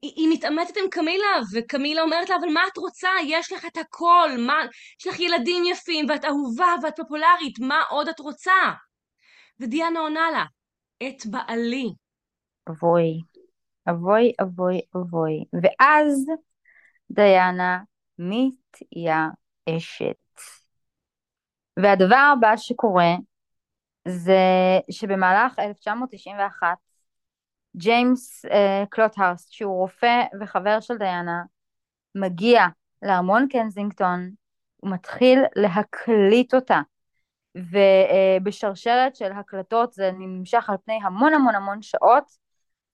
[0.01, 3.09] היא, היא מתעמתת עם קמילה, וקמילה אומרת לה, אבל מה את רוצה?
[3.23, 4.65] יש לך את הכל, מה...
[4.99, 8.53] יש לך ילדים יפים, ואת אהובה, ואת פופולרית, מה עוד את רוצה?
[9.59, 10.45] ודיאנה עונה לה,
[11.07, 11.89] את בעלי.
[12.69, 13.21] אבוי,
[13.89, 15.43] אבוי, אבוי, אבוי.
[15.63, 16.25] ואז
[17.11, 17.79] דיאנה
[18.19, 19.35] מתייאשת.
[21.83, 23.15] והדבר הבא שקורה
[24.07, 24.39] זה
[24.91, 26.67] שבמהלך 1991
[27.77, 31.43] ג'יימס אה, קלוטהרסט שהוא רופא וחבר של דיאנה
[32.15, 32.65] מגיע
[33.01, 34.31] לארמון קנזינגטון
[34.77, 36.81] הוא מתחיל להקליט אותה.
[37.55, 42.23] ובשרשרת של הקלטות זה נמשך על פני המון המון המון שעות,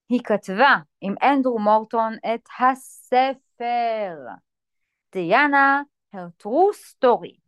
[0.09, 4.15] היא כתבה עם אנדרו מורטון את הספר,
[5.13, 5.81] דיאנה,
[6.15, 7.42] true story.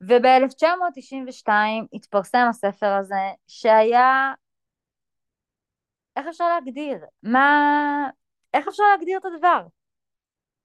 [0.00, 1.48] וב-1992
[1.92, 4.32] התפרסם הספר הזה, שהיה,
[6.16, 6.98] איך אפשר להגדיר?
[7.22, 8.08] מה,
[8.54, 9.66] איך אפשר להגדיר את הדבר?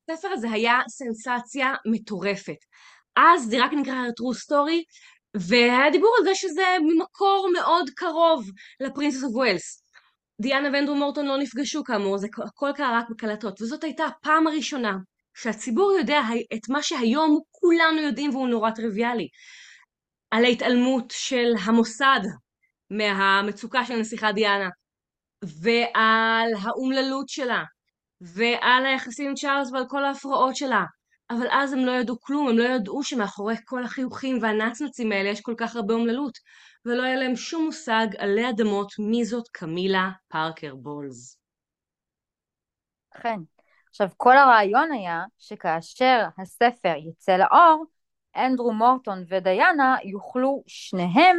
[0.09, 2.57] הספר הזה היה סנסציה מטורפת.
[3.15, 4.83] אז זה רק נקרא true story,
[5.35, 8.45] והיה דיבור על זה שזה ממקור מאוד קרוב
[8.79, 9.83] לפרינסס אוף ווילס.
[10.41, 14.97] דיאנה ואנדרו מורטון לא נפגשו כאמור, זה הכל קרה רק בקלטות, וזאת הייתה הפעם הראשונה
[15.33, 16.21] שהציבור יודע
[16.53, 19.27] את מה שהיום כולנו יודעים והוא נורא טריוויאלי,
[20.31, 22.19] על ההתעלמות של המוסד
[22.89, 24.69] מהמצוקה של הנסיכה דיאנה,
[25.61, 27.63] ועל האומללות שלה,
[28.21, 30.83] ועל היחסים עם צ'ארלס ועל כל ההפרעות שלה.
[31.29, 35.41] אבל אז הם לא ידעו כלום, הם לא ידעו שמאחורי כל החיוכים והנצנצים האלה יש
[35.41, 36.37] כל כך הרבה אומללות,
[36.85, 41.37] ולא היה להם שום מושג עלי אדמות מי זאת קמילה פארקר בולז.
[43.15, 43.39] אכן.
[43.91, 47.85] עכשיו, כל הרעיון היה שכאשר הספר יצא לאור,
[48.35, 51.37] אנדרו מורטון ודיאנה יוכלו שניהם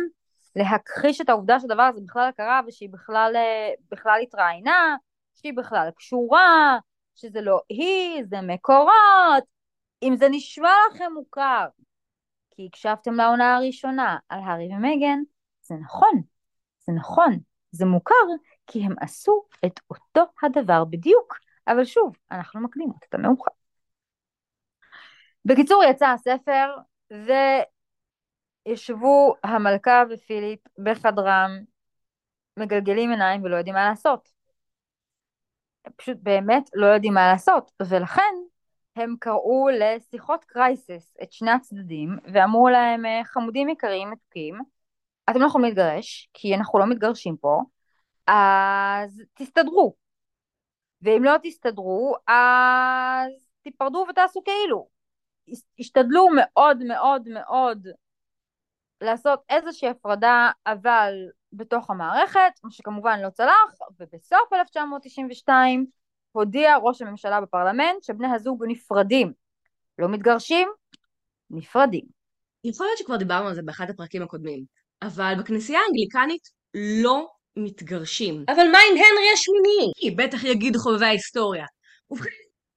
[0.56, 4.96] להכחיש את העובדה שהדבר הזה בכלל קרה ושהיא בכלל, אה, בכלל התראיינה,
[5.34, 6.78] שהיא בכלל קשורה,
[7.14, 9.44] שזה לא היא, זה מקורות.
[10.02, 11.66] אם זה נשמע לכם מוכר,
[12.50, 15.18] כי הקשבתם לעונה הראשונה על הארי ומגן,
[15.62, 16.22] זה נכון,
[16.86, 17.38] זה נכון,
[17.70, 18.14] זה מוכר,
[18.66, 21.38] כי הם עשו את אותו הדבר בדיוק.
[21.68, 23.50] אבל שוב, אנחנו מקדימות את המאוחר.
[25.44, 26.76] בקיצור, יצא הספר,
[28.66, 31.50] וישבו המלכה ופיליפ בחדרם,
[32.56, 34.28] מגלגלים עיניים ולא יודעים מה לעשות.
[35.96, 38.34] פשוט באמת לא יודעים מה לעשות, ולכן
[38.96, 44.58] הם קראו לשיחות קרייסס את שני הצדדים, ואמרו להם, חמודים יקרים, מתוקים,
[45.30, 47.60] אתם לא יכולים להתגרש, כי אנחנו לא מתגרשים פה,
[48.26, 50.01] אז תסתדרו.
[51.02, 54.88] ואם לא תסתדרו, אז תיפרדו ותעשו כאילו.
[55.78, 57.88] השתדלו מאוד מאוד מאוד
[59.00, 61.14] לעשות איזושהי הפרדה, אבל
[61.52, 65.86] בתוך המערכת, מה שכמובן לא צלח, ובסוף 1992
[66.32, 69.32] הודיע ראש הממשלה בפרלמנט שבני הזוג נפרדים.
[69.98, 70.68] לא מתגרשים,
[71.50, 72.04] נפרדים.
[72.64, 74.64] יכול להיות שכבר דיברנו על זה באחד הפרקים הקודמים,
[75.02, 78.44] אבל בכנסייה האנגליקנית לא מתגרשים.
[78.48, 80.16] אבל מה עם הנרי השמיני?
[80.16, 81.64] בטח יגידו חובבי ההיסטוריה.
[82.10, 82.30] ובכן,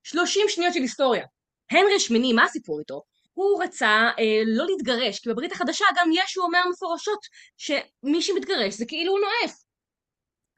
[0.03, 1.25] 30 שניות של היסטוריה.
[1.71, 3.01] הנרי השמיני, מה הסיפור איתו?
[3.33, 7.19] הוא רצה אה, לא להתגרש, כי בברית החדשה גם ישו אומר מפורשות
[7.57, 9.55] שמי שמתגרש זה כאילו הוא נואף.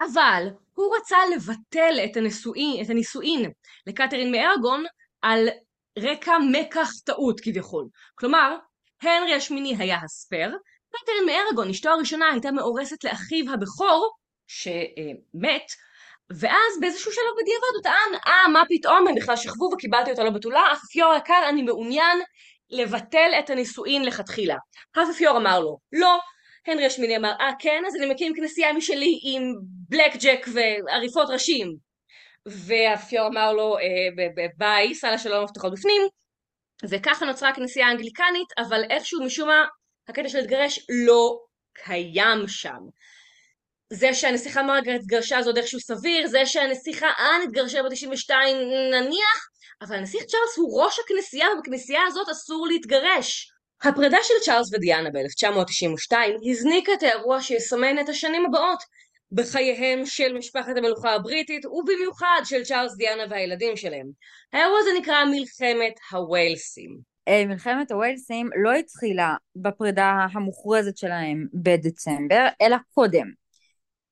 [0.02, 3.52] אבל הוא רצה לבטל את, הנישואין, את הנישואין
[3.88, 4.84] לקתרין מארגון
[5.22, 5.48] על
[6.00, 7.88] רקע מקח טעות כביכול.
[8.16, 8.58] כלומר,
[9.02, 10.50] הנרי השמיני היה הספר,
[10.96, 14.12] קתרין מארגון, אשתו הראשונה, הייתה מאורסת לאחיו הבכור,
[14.48, 15.72] שמת,
[16.30, 20.30] ואז באיזשהו שלב בדיעבד הוא טען, אה, מה פתאום, הם בכלל שכבו וקיבלתי אותה לא
[20.30, 22.20] בתולה, האפיפיור היקר, אני מעוניין
[22.70, 24.56] לבטל את הנישואין לכתחילה.
[24.96, 26.20] האפיפיור אמר לו, לא.
[26.68, 27.84] הנרי השמיני אמר, אה, כן?
[27.88, 29.54] אז אני מקים כנסייה משלי עם
[29.90, 31.76] בלק ג'ק ועריפות ראשים.
[32.46, 34.26] והאפיפיור אמר לו, אה,
[34.58, 36.02] ביי, סע לשלום הבטחות בפנים.
[36.90, 39.66] וככה נוצרה הכנסייה האנגליקנית, אבל איכשהו משום מה
[40.10, 41.40] הקטע של להתגרש לא
[41.74, 42.80] קיים שם.
[43.94, 48.34] זה שהנסיכה מרגרט התגרשה זה עוד איכשהו סביר, זה שהנסיכה אנ התגרשה ב-92
[48.92, 49.48] נניח,
[49.82, 53.52] אבל הנסיך צ'ארלס הוא ראש הכנסייה ובכנסייה הזאת אסור להתגרש.
[53.84, 56.18] הפרידה של צ'ארלס ודיאנה ב-1992
[56.52, 58.80] הזניקה את האירוע שיסמן את השנים הבאות
[59.32, 64.08] בחייהם של משפחת המלוכה הבריטית ובמיוחד של צ'ארלס דיאנה והילדים שלהם.
[64.54, 67.17] האירוע הזה נקרא מלחמת הווילסים.
[67.28, 73.32] אה, מלחמת הווילסים לא התחילה בפרידה המוכרזת שלהם בדצמבר, אלא קודם.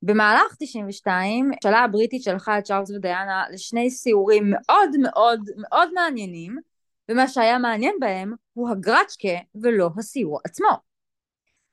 [0.01, 6.57] במהלך 92, הממשלה הבריטית שלחה את צ'ארלס ודיאנה לשני סיורים מאוד מאוד מאוד מעניינים,
[7.09, 10.77] ומה שהיה מעניין בהם הוא הגרצ'קה ולא הסיור עצמו.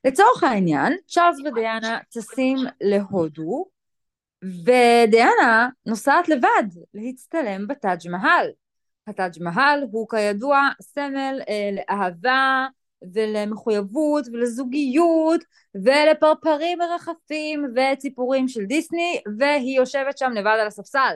[0.04, 3.66] לצורך העניין, צ'ארלס ודיאנה טסים להודו,
[4.44, 6.64] ודיאנה נוסעת לבד
[6.94, 8.50] להצטלם בטאג' מהל.
[9.06, 12.66] הטאג' מהל הוא כידוע סמל אה, לאהבה
[13.14, 15.40] ולמחויבות ולזוגיות
[15.74, 21.14] ולפרפרים מרחפים וציפורים של דיסני והיא יושבת שם לבד על הספסל.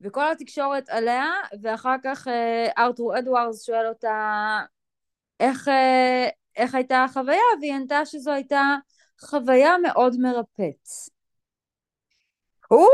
[0.00, 1.26] וכל התקשורת עליה
[1.62, 4.60] ואחר כך אה, ארתור אדוארס שואל אותה
[5.40, 8.62] איך, אה, איך הייתה החוויה והיא ענתה שזו הייתה
[9.20, 10.88] חוויה מאוד מרפאת.
[12.70, 12.86] או,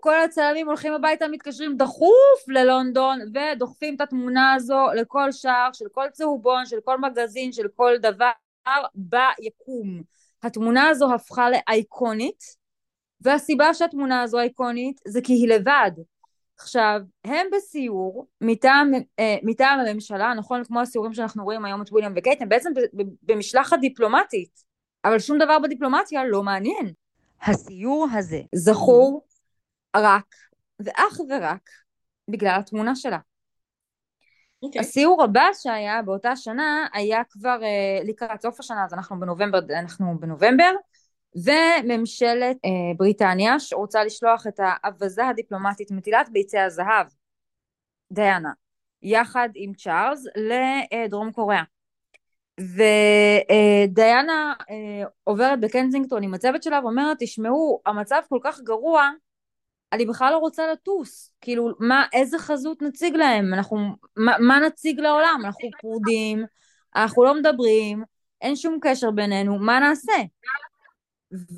[0.00, 6.06] כל הצלמים הולכים הביתה, מתקשרים דחוף ללונדון, ודוחפים את התמונה הזו לכל שער של כל
[6.12, 8.30] צהובון, של כל מגזין, של כל דבר
[8.94, 10.02] ביקום.
[10.42, 12.44] התמונה הזו הפכה לאייקונית,
[13.20, 15.90] והסיבה שהתמונה הזו אייקונית זה כי היא לבד.
[16.58, 22.12] עכשיו, הם בסיור מטעם, אה, מטעם הממשלה, נכון כמו הסיורים שאנחנו רואים היום את וויליאם
[22.16, 22.70] וקייט, הם בעצם
[23.22, 24.64] במשלחת דיפלומטית,
[25.04, 26.92] אבל שום דבר בדיפלומטיה לא מעניין.
[27.42, 29.24] הסיור הזה זכור
[29.96, 30.34] רק
[30.80, 31.70] ואך ורק
[32.30, 33.18] בגלל התמונה שלה.
[33.18, 34.66] Okay.
[34.66, 34.80] אוקיי.
[34.80, 40.20] הסיור הבא שהיה באותה שנה היה כבר uh, לקראת סוף השנה, אז אנחנו בנובמבר, אנחנו
[40.20, 40.70] בנובמבר,
[41.36, 47.06] וממשלת uh, בריטניה שרוצה לשלוח את האווזה הדיפלומטית מטילת ביצי הזהב,
[48.12, 48.50] דיאנה,
[49.02, 51.62] יחד עם צ'ארלס לדרום קוריאה.
[52.60, 59.10] ודיאנה uh, uh, עוברת בקנזינגטון עם הצוות שלה ואומרת, תשמעו, המצב כל כך גרוע,
[59.92, 63.54] אני בכלל לא רוצה לטוס, כאילו, מה, איזה חזות נציג להם?
[63.54, 63.78] אנחנו,
[64.16, 65.40] מה, מה נציג לעולם?
[65.44, 66.44] אנחנו פרודים,
[66.96, 68.04] אנחנו לא מדברים,
[68.40, 70.12] אין שום קשר בינינו, מה נעשה?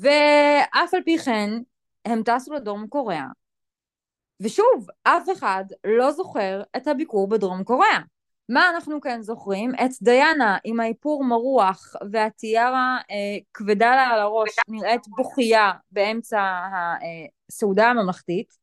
[0.01, 1.49] ואף על פי כן,
[2.05, 3.27] הם טסו לדרום קוריאה,
[4.39, 7.99] ושוב, אף אחד לא זוכר את הביקור בדרום קוריאה.
[8.49, 9.71] מה אנחנו כן זוכרים?
[9.75, 16.41] את דיאנה עם האיפור מרוח והטיארה אה, כבדה לה על הראש, נראית בוכייה באמצע
[17.49, 18.53] הסעודה הממלכתית.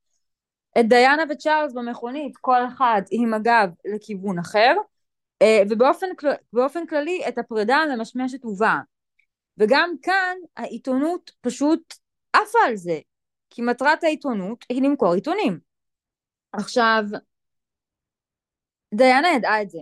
[0.81, 4.75] את דיאנה וצ'ארלס במכונית, כל אחד עם הגב לכיוון אחר,
[5.43, 8.81] אה, ובאופן כללי את הפרידה הממשמשת ובאה.
[9.59, 11.95] וגם כאן העיתונות פשוט
[12.33, 12.99] עפה על זה,
[13.51, 15.59] כי מטרת העיתונות היא למכור עיתונים.
[16.53, 17.05] עכשיו,
[18.95, 19.79] דיאנה ידעה את זה.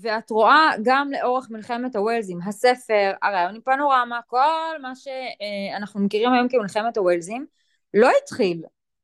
[0.00, 6.48] ואת רואה גם לאורך מלחמת הווילזים, הספר, הרעיון עם פנורמה, כל מה שאנחנו מכירים היום
[6.48, 7.46] כמלחמת הווילזים,
[7.94, 8.62] לא התחיל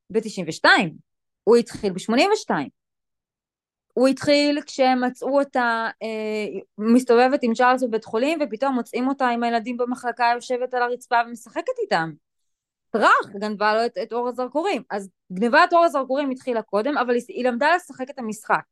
[0.09, 0.65] ב-92,
[1.43, 2.51] הוא התחיל ב-82.
[3.93, 9.43] הוא התחיל כשהם מצאו אותה אה, מסתובבת עם צ'ארלס בבית חולים ופתאום מוצאים אותה עם
[9.43, 12.11] הילדים במחלקה יושבת על הרצפה ומשחקת איתם.
[12.91, 14.83] טראח, גנבה לו את, את אור הזרקורים.
[14.89, 18.63] אז גנבת אור הזרקורים התחילה קודם, אבל היא, היא למדה לשחק את המשחק.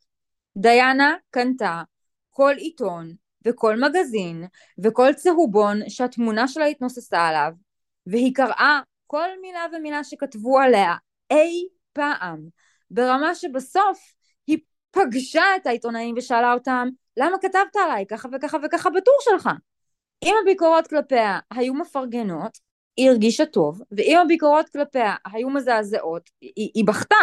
[0.58, 1.82] דיאנה קנתה
[2.30, 3.14] כל עיתון
[3.46, 4.46] וכל מגזין
[4.84, 7.52] וכל צהובון שהתמונה שלה התנוססה עליו,
[8.08, 10.96] והיא קראה כל מילה ומילה שכתבו עליה
[11.32, 12.48] אי פעם,
[12.92, 14.14] ברמה שבסוף
[14.48, 14.58] היא
[14.92, 19.50] פגשה את העיתונאים ושאלה אותם, למה כתבת עליי ככה וככה וככה בטור שלך?
[20.24, 22.58] אם הביקורות כלפיה היו מפרגנות,
[22.98, 27.16] היא הרגישה טוב, ואם הביקורות כלפיה היו מזעזעות, היא, היא בכתה.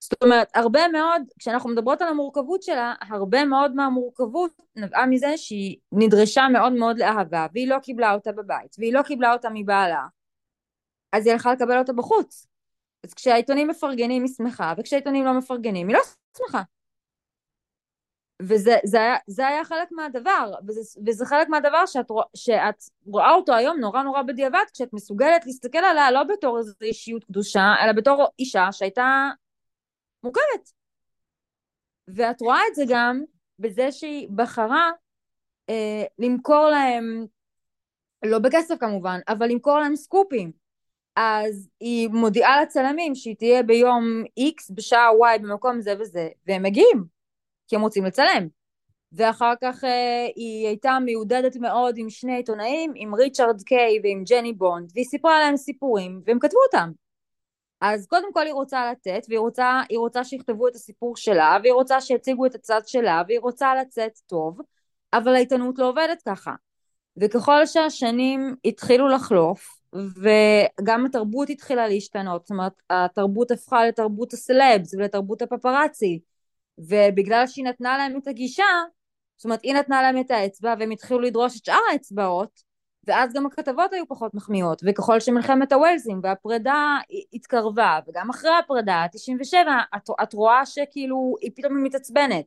[0.00, 5.76] זאת אומרת, הרבה מאוד, כשאנחנו מדברות על המורכבות שלה, הרבה מאוד מהמורכבות נבעה מזה שהיא
[5.92, 10.06] נדרשה מאוד מאוד לאהבה, והיא לא קיבלה אותה בבית, והיא לא קיבלה אותה מבעלה,
[11.12, 12.46] אז היא הלכה לקבל אותה בחוץ.
[13.04, 16.02] אז כשהעיתונים מפרגנים היא שמחה, וכשהעיתונים לא מפרגנים היא לא
[16.38, 16.62] שמחה.
[18.42, 23.54] וזה זה היה, זה היה חלק מהדבר, וזה, וזה חלק מהדבר שאת, שאת רואה אותו
[23.54, 28.26] היום נורא נורא בדיעבד, כשאת מסוגלת להסתכל עליה לא בתור איזו אישיות קדושה, אלא בתור
[28.38, 29.30] אישה שהייתה
[30.22, 30.72] מורכבת.
[32.08, 33.22] ואת רואה את זה גם
[33.58, 34.90] בזה שהיא בחרה
[35.70, 37.26] אה, למכור להם,
[38.24, 40.52] לא בכסף כמובן, אבל למכור להם סקופים.
[41.16, 47.11] אז היא מודיעה לצלמים שהיא תהיה ביום X בשעה Y במקום זה וזה, והם מגיעים.
[47.72, 48.48] כי הם רוצים לצלם.
[49.12, 54.52] ואחר כך אה, היא הייתה מיודדת מאוד עם שני עיתונאים, עם ריצ'רד קיי ועם ג'ני
[54.52, 56.90] בונד, והיא סיפרה להם סיפורים, והם כתבו אותם.
[57.80, 62.00] אז קודם כל היא רוצה לתת, והיא רוצה, רוצה שיכתבו את הסיפור שלה, והיא רוצה
[62.00, 64.60] שיציגו את הצד שלה, והיא רוצה לצאת טוב,
[65.12, 66.52] אבל העיתונות לא עובדת ככה.
[67.20, 75.42] וככל שהשנים התחילו לחלוף, וגם התרבות התחילה להשתנות, זאת אומרת, התרבות הפכה לתרבות הסלבס ולתרבות
[75.42, 76.20] הפפראצי,
[76.78, 78.64] ובגלל שהיא נתנה להם את הגישה,
[79.36, 82.72] זאת אומרת היא נתנה להם את האצבע והם התחילו לדרוש את שאר האצבעות
[83.06, 86.98] ואז גם הכתבות היו פחות מחמיאות וככל שמלחמת הווילזים והפרידה
[87.32, 92.46] התקרבה וגם אחרי הפרידה, 97, את, את רואה שכאילו היא פתאום מתעצבנת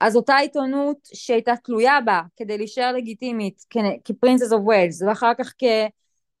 [0.00, 3.62] אז אותה עיתונות שהייתה תלויה בה כדי להישאר לגיטימית
[4.04, 5.64] כפרינסס אוף ווילס ואחר כך כ...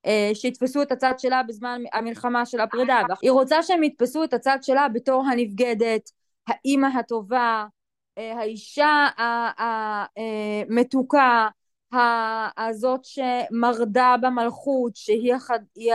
[0.06, 3.00] אה, שיתפסו את הצד שלה בזמן המלחמה של הפרידה.
[3.22, 6.10] היא רוצה שהם יתפסו את הצד שלה בתור הנבגדת,
[6.46, 7.66] האימא הטובה,
[8.18, 9.06] אה, האישה
[10.68, 11.48] המתוקה,
[12.56, 15.92] הזאת שמרדה במלכות, שהיא החד, היא,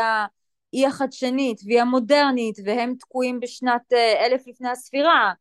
[0.71, 5.33] היא החדשנית והיא המודרנית, והם תקועים בשנת אה, אלף לפני הספירה,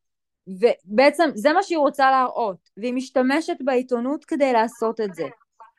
[0.47, 5.27] ובעצם זה מה שהיא רוצה להראות, והיא משתמשת בעיתונות כדי לעשות את זה,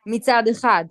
[0.06, 0.84] מצד אחד.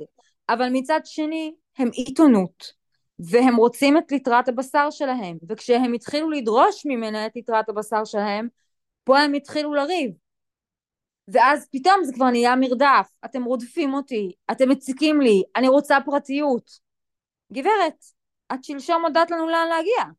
[0.50, 2.77] אבל מצד שני, הם עיתונות,
[3.20, 8.48] והם רוצים את ליטרת הבשר שלהם, וכשהם התחילו לדרוש ממנה את ליטרת הבשר שלהם,
[9.04, 10.12] פה הם התחילו לריב.
[11.28, 16.72] ואז פתאום זה כבר נהיה מרדף, אתם רודפים אותי, אתם מציקים לי, אני רוצה פרטיות.
[17.54, 18.06] גברת,
[18.54, 20.14] את שלשום הודעת לנו לאן להגיע.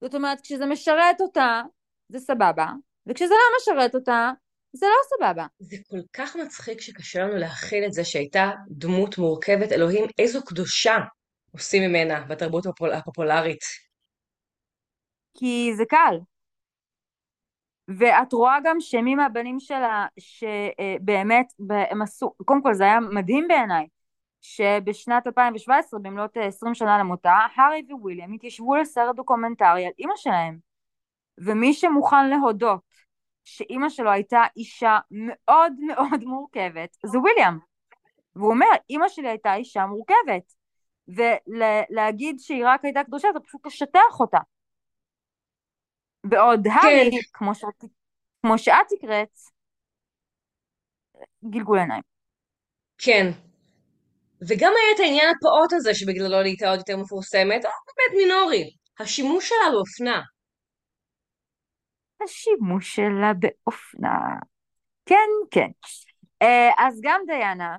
[0.00, 1.62] זאת אומרת, כשזה משרת אותה,
[2.08, 2.66] זה סבבה,
[3.06, 4.30] וכשזה לא משרת אותה,
[4.72, 5.46] זה לא סבבה.
[5.58, 10.96] זה כל כך מצחיק שקשה לנו להכיל את זה שהייתה דמות מורכבת, אלוהים, איזו קדושה
[11.54, 13.60] עושים ממנה בתרבות הפופולרית.
[15.38, 16.18] כי זה קל.
[17.88, 21.46] ואת רואה גם שמי מהבנים שלה שבאמת
[21.90, 23.86] הם עשו, קודם כל זה היה מדהים בעיניי,
[24.40, 30.58] שבשנת 2017 במלאת 20 שנה למותה, הארי וויליאם התיישבו לסרט דוקומנטרי על אימא שלהם.
[31.38, 32.80] ומי שמוכן להודות
[33.44, 37.58] שאימא שלו הייתה אישה מאוד מאוד מורכבת, זה וויליאם.
[38.36, 40.63] והוא אומר, אימא שלי הייתה אישה מורכבת.
[41.08, 44.38] ולהגיד שהיא רק הייתה קדושה זה פשוט לשטח אותה.
[46.24, 46.70] בעוד כן.
[46.70, 47.90] הארי, כמו, שאת,
[48.42, 49.38] כמו שאת הקראת,
[51.50, 52.02] גלגול עיניים.
[52.98, 53.30] כן.
[54.48, 59.48] וגם היה את העניין הפעוט הזה שבגללו נהייתה עוד יותר מפורסמת, או באמת מינורי, השימוש
[59.48, 60.22] שלה באופנה.
[62.24, 64.18] השימוש שלה באופנה.
[65.06, 65.68] כן, כן.
[66.42, 67.76] אה, אז גם היא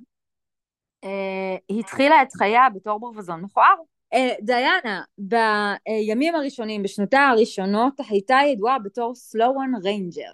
[1.70, 3.76] התחילה את חייה בתור ברווזון מכוער.
[4.14, 10.34] אה, דיאנה בימים הראשונים, בשנותיה הראשונות, הייתה ידועה בתור Sloane Ranger.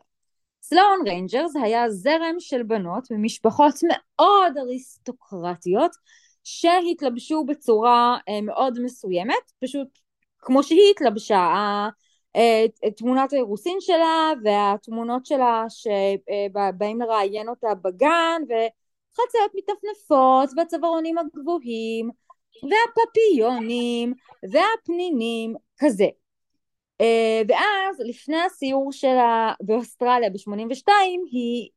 [0.62, 5.92] Sloane Ranger זה היה זרם של בנות ממשפחות מאוד אריסטוקרטיות
[6.44, 9.88] שהתלבשו בצורה אה, מאוד מסוימת, פשוט
[10.40, 11.88] כמו שהיא התלבשה,
[12.98, 18.42] תמונת האירוסין שלה והתמונות שלה שבאים לראיין אותה בגן
[19.14, 22.10] וחציות מתנפנפות והצווארונים הגבוהים
[22.64, 24.14] והפפיונים
[24.52, 26.08] והפנינים, כזה.
[27.02, 30.92] אה, ואז לפני הסיור שלה באוסטרליה ב-82
[31.32, 31.70] היא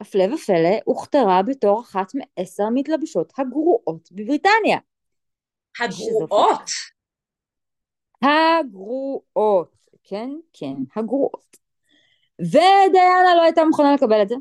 [0.00, 4.78] הפלא ופלא הוכתרה בתור אחת מעשר המתלבשות הגרועות בבריטניה.
[5.80, 6.70] הגרועות?
[8.22, 11.56] הגרועות, כן, כן, הגרועות.
[12.40, 14.34] ודיאנה לא הייתה מוכנה לקבל את זה,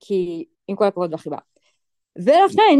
[0.00, 1.38] כי עם כל הכבוד והחיבה.
[2.16, 2.78] ולכן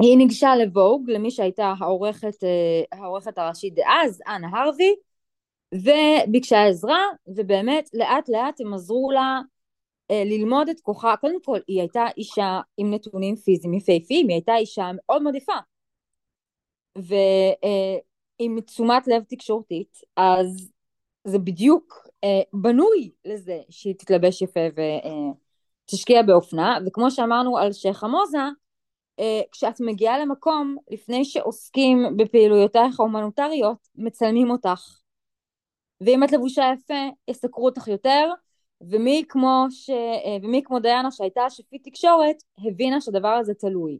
[0.00, 4.94] היא ניגשה לבוג, למי שהייתה העורכת, אה, העורכת הראשית דאז, אנה הרווי,
[5.74, 9.40] וביקשה עזרה, ובאמת לאט לאט הם עזרו לה
[10.10, 14.56] אה, ללמוד את כוחה, קודם כל היא הייתה אישה עם נתונים פיזיים יפהפיים, היא הייתה
[14.56, 15.52] אישה מאוד מאוד יפה.
[16.96, 20.70] ועם תשומת לב תקשורתית, אז
[21.24, 24.60] זה בדיוק אה, בנוי לזה שהיא תתלבש יפה
[25.86, 28.38] ותשקיע באופנה, וכמו שאמרנו על שייח עמוזה,
[29.18, 34.98] אה, כשאת מגיעה למקום, לפני שעוסקים בפעילויותייך ההומניטריות, מצלמים אותך.
[36.00, 38.30] ואם את לבושה יפה, יסקרו אותך יותר,
[38.80, 39.90] ומי כמו, ש...
[39.90, 43.98] אה, ומי כמו דיאנה שהייתה שפית תקשורת, הבינה שהדבר הזה תלוי.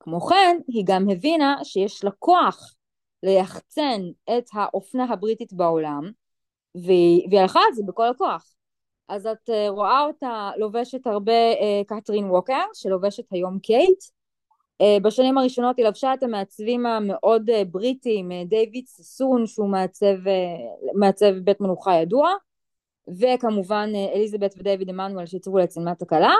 [0.00, 2.74] כמו כן, היא גם הבינה שיש לה כוח
[3.22, 6.10] ליחצן את האופנה הבריטית בעולם,
[6.74, 8.52] והיא, והיא הלכה על זה בכל הכוח.
[9.08, 13.98] אז את uh, רואה אותה לובשת הרבה uh, קטרין ווקר, שלובשת היום קייט,
[14.82, 20.16] Uh, בשנים הראשונות היא לבשה את המעצבים המאוד בריטיים, uh, דיוויד ססון שהוא מעצב,
[20.94, 22.30] מעצב בית מלוכה ידוע
[23.20, 26.34] וכמובן אליזבת ודייוויד עמנואל שעיצבו לצלמת הכלה.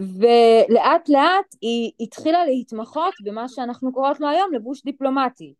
[0.00, 5.54] ולאט לאט היא התחילה להתמחות במה שאנחנו קוראות לו היום לבוש דיפלומטי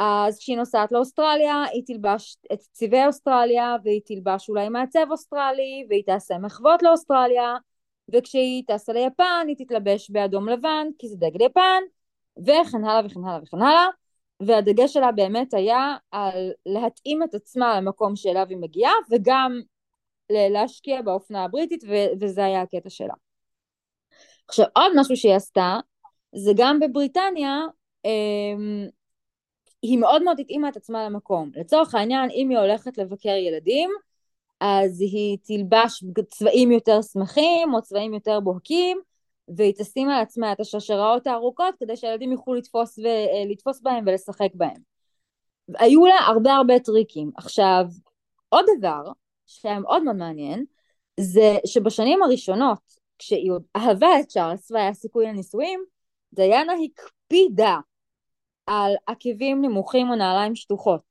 [0.00, 6.02] אז כשהיא נוסעת לאוסטרליה היא תלבש את צבעי אוסטרליה והיא תלבש אולי מעצב אוסטרלי והיא
[6.06, 7.56] תעשה מחוות לאוסטרליה
[8.14, 11.82] וכשהיא טסה ליפן היא תתלבש באדום לבן כי זה דגל יפן
[12.38, 13.86] וכן הלאה וכן הלאה וכן הלאה
[14.40, 19.60] והדגש שלה באמת היה על להתאים את עצמה למקום שאליו היא מגיעה וגם
[20.30, 23.14] להשקיע באופנה הבריטית ו- וזה היה הקטע שלה.
[24.48, 25.76] עכשיו עוד משהו שהיא עשתה
[26.34, 27.60] זה גם בבריטניה
[28.06, 28.10] אה,
[29.82, 31.50] היא מאוד מאוד התאימה את עצמה למקום.
[31.54, 33.90] לצורך העניין אם היא הולכת לבקר ילדים
[34.60, 39.00] אז היא תלבש צבעים יותר שמחים או צבעים יותר בוהקים
[39.56, 43.06] והיא תשים על עצמה את השרשראות הארוכות כדי שהילדים יוכלו לתפוס, ו...
[43.06, 44.82] אה, לתפוס בהם ולשחק בהם.
[45.78, 47.30] היו לה הרבה הרבה טריקים.
[47.36, 47.84] עכשיו,
[48.48, 49.12] עוד דבר
[49.46, 50.64] שהיה מאוד מאוד מעניין
[51.20, 52.78] זה שבשנים הראשונות
[53.18, 55.84] כשהיא אהבה את צ'ארלס והיה סיכוי לנישואים,
[56.32, 57.78] דיאנה הקפידה
[58.68, 61.02] על עקבים נמוכים או נעליים שטוחות.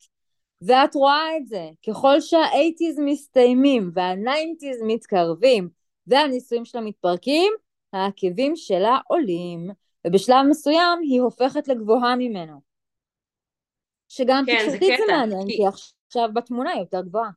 [0.61, 5.69] ואת רואה את זה, ככל שה eighties מסתיימים וה nineties מתקרבים
[6.07, 7.53] והנישואים שלה מתפרקים,
[7.93, 9.69] העקבים שלה עולים,
[10.07, 12.61] ובשלב מסוים היא הופכת לגבוהה ממנו.
[14.09, 15.57] שגם כן, תקשורתית זה, זה מעניין, כי...
[15.57, 15.67] כי
[16.07, 17.29] עכשיו בתמונה היא יותר גבוהה.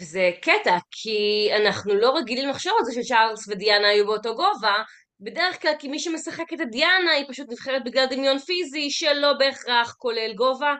[0.00, 4.74] וזה קטע, כי אנחנו לא רגילים לחשוב על זה שצ'ארלס ודיאנה היו באותו גובה,
[5.22, 9.94] בדרך כלל כי מי שמשחק את הדיאנה היא פשוט נבחרת בגלל דמיון פיזי שלא בהכרח
[9.98, 10.74] כולל גובה,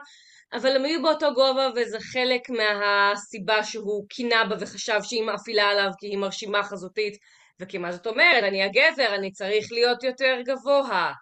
[0.53, 5.89] אבל הם היו באותו גובה וזה חלק מהסיבה שהוא קינה בה וחשב שהיא מאפילה עליו
[5.99, 7.17] כי היא מרשימה חזותית
[7.59, 11.13] וכי מה זאת אומרת, אני הגבר, אני צריך להיות יותר גבוה.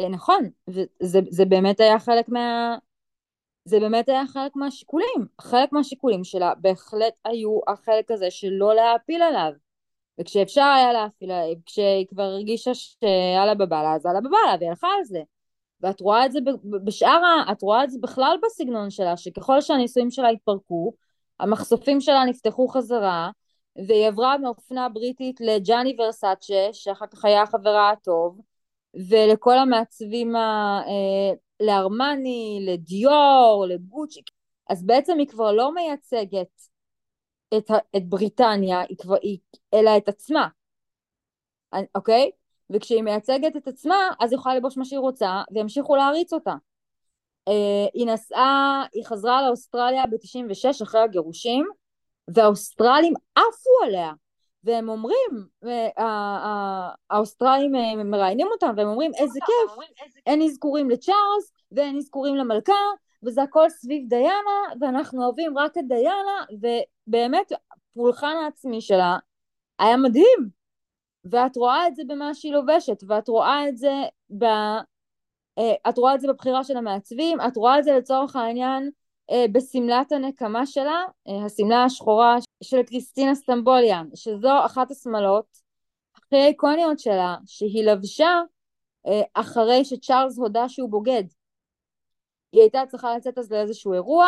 [0.00, 2.76] אה, נכון, וזה זה באמת היה חלק מה...
[3.64, 5.26] זה באמת היה חלק מהשיקולים.
[5.40, 9.52] חלק מהשיקולים שלה בהחלט היו החלק הזה שלא להעפיל עליו.
[10.20, 11.30] וכשאפשר היה להפעיל,
[11.66, 15.20] כשהיא כבר הרגישה שאללה בבאללה, אז אללה בבאללה, והיא הלכה על זה.
[15.80, 16.38] ואת רואה את זה
[16.84, 17.20] בשאר,
[17.52, 20.92] את רואה את זה בכלל בסגנון שלה, שככל שהנישואים שלה התפרקו,
[21.40, 23.30] המחשופים שלה נפתחו חזרה,
[23.76, 28.40] והיא עברה מאופנה בריטית לג'אני ורסאצ'ה, שאחר כך היה החברה הטוב,
[29.10, 34.20] ולכל המעצבים, ה, אה, לארמני, לדיור, לגוצ'י,
[34.70, 36.62] אז בעצם היא כבר לא מייצגת
[37.56, 39.38] את, את בריטניה, היא כבר, היא,
[39.74, 40.48] אלא את עצמה,
[41.94, 42.30] אוקיי?
[42.70, 46.54] וכשהיא מייצגת את עצמה, אז היא יכולה ללבוש מה שהיא רוצה, וימשיכו להריץ אותה.
[47.48, 51.66] אה, היא נסעה, היא חזרה לאוסטרליה ב-96 אחרי הגירושים,
[52.28, 54.12] והאוסטרלים עפו עליה,
[54.64, 55.46] והם אומרים,
[57.10, 59.86] האוסטרלים אה, מראיינים אותם, והם אומרים איזה כיף,
[60.26, 62.72] אין אזכורים לצ'ארלס, ואין אזכורים למלכה,
[63.24, 66.44] וזה הכל סביב דיאנה, ואנחנו אוהבים רק את דיאנה,
[67.08, 69.18] ובאמת הפולחן העצמי שלה
[69.78, 70.58] היה מדהים.
[71.24, 73.92] ואת רואה את זה במה שהיא לובשת, ואת רואה את זה
[74.38, 74.44] ב...
[75.58, 78.90] אה, את רואה את זה בבחירה של המעצבים, את רואה את זה לצורך העניין
[79.30, 85.46] אה, בשמלת הנקמה שלה, אה, השמלה השחורה של קריסטינה סטמבוליאן, שזו אחת השמלות
[86.16, 88.40] הכי איקוניות שלה, שהיא לבשה
[89.34, 91.24] אחרי שצ'ארלס הודה שהוא בוגד.
[92.52, 94.26] היא הייתה צריכה לצאת אז לאיזשהו אירוע,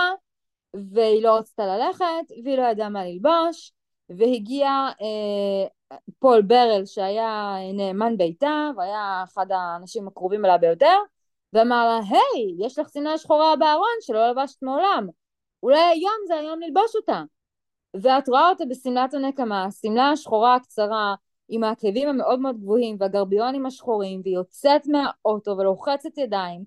[0.75, 3.73] והיא לא רצתה ללכת, והיא לא ידעה מה ללבוש,
[4.09, 4.68] והגיע
[5.01, 10.97] אה, פול ברל שהיה נאמן ביתה, והיה אחד האנשים הקרובים אליה ביותר,
[11.53, 15.09] ואמר לה, היי, יש לך שנאה שחורה בארון שלא לבשת מעולם,
[15.62, 17.23] אולי היום זה היום ללבוש אותה.
[18.03, 21.14] ואת רואה אותה בשמלת הנקמה, השמלה השחורה הקצרה,
[21.49, 26.64] עם העקבים המאוד מאוד גבוהים והגרביונים השחורים, והיא יוצאת מהאוטו ולוחצת ידיים,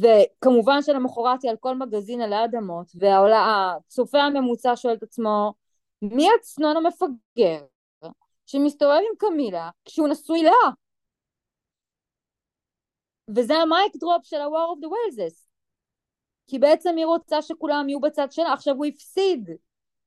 [0.00, 5.52] וכמובן שלמחרת היא על כל מגזין עלי אדמות, והצופה הממוצע שואל את עצמו,
[6.02, 7.64] מי הצנון המפגר
[8.46, 10.70] שמסתובב עם קמילה כשהוא נשוי לה?
[13.36, 15.46] וזה המייק דרופ של ה-War of the Wellses.
[16.46, 18.52] כי בעצם היא רוצה שכולם יהיו בצד שלה.
[18.52, 19.50] עכשיו הוא הפסיד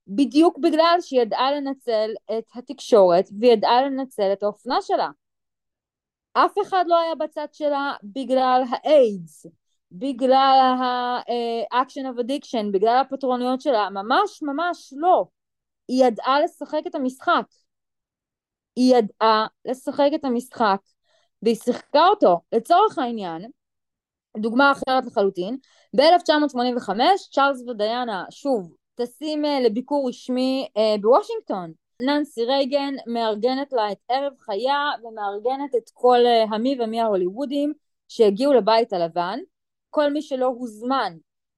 [0.07, 5.09] בדיוק בגלל שהיא ידעה לנצל את התקשורת וידעה לנצל את האופנה שלה.
[6.33, 9.45] אף אחד לא היה בצד שלה בגלל האיידס,
[9.93, 15.25] בגלל ה-action of addiction, בגלל הפטרוניות שלה, ממש ממש לא.
[15.87, 17.45] היא ידעה לשחק את המשחק.
[18.75, 20.79] היא ידעה לשחק את המשחק,
[21.41, 22.41] והיא שיחקה אותו.
[22.51, 23.51] לצורך העניין,
[24.37, 25.57] דוגמה אחרת לחלוטין,
[25.95, 26.89] ב-1985
[27.31, 31.73] צ'ארלס ודיאנה שוב טסים אה, לביקור רשמי אה, בוושינגטון.
[32.01, 37.73] ננסי רייגן מארגנת לה את ערב חיה ומארגנת את כל אה, המי ומי ההוליוודים
[38.07, 39.39] שהגיעו לבית הלבן.
[39.93, 41.13] כל מי שלא הוזמן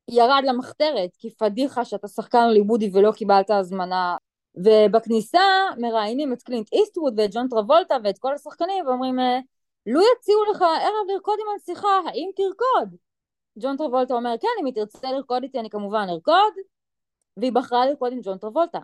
[0.09, 4.15] ירד למחתרת כי פדיחה שאתה שחקן הוליוודי ולא קיבלת הזמנה.
[4.55, 5.41] ובכניסה
[5.77, 9.15] מראיינים את קלינט איסטווד ואת ג'ון טרבולטה ואת כל השחקנים ואומרים
[9.85, 12.95] לו יציעו לך ערב לרקוד עם הנסיכה, האם תרקוד?
[13.59, 16.53] ג'ון טרבולטה אומר כן, אם היא תרצה לרקוד איתי אני כמובן ארקוד.
[17.37, 18.79] והיא בחרה לרקוד עם ג'ון טרבולטה.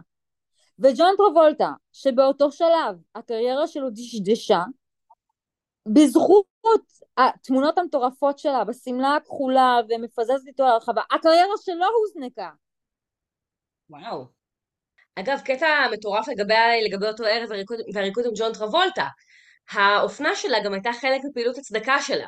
[0.80, 4.64] וג'ון טרבולטה שבאותו שלב הקריירה שלו דשדשה
[5.86, 6.46] בזכות
[7.26, 12.50] התמונות המטורפות שלה בשמלה הכחולה ומפזזת איתו על הרחבה הקריירה שלו הוזנקה
[13.90, 14.26] וואו
[15.16, 16.54] אגב, קטע מטורף לגבי,
[16.86, 17.50] לגבי אותו ערב
[17.94, 19.08] והריקוד עם ג'ון טרבולטה.
[19.72, 22.28] האופנה שלה גם הייתה חלק מפעילות הצדקה שלה.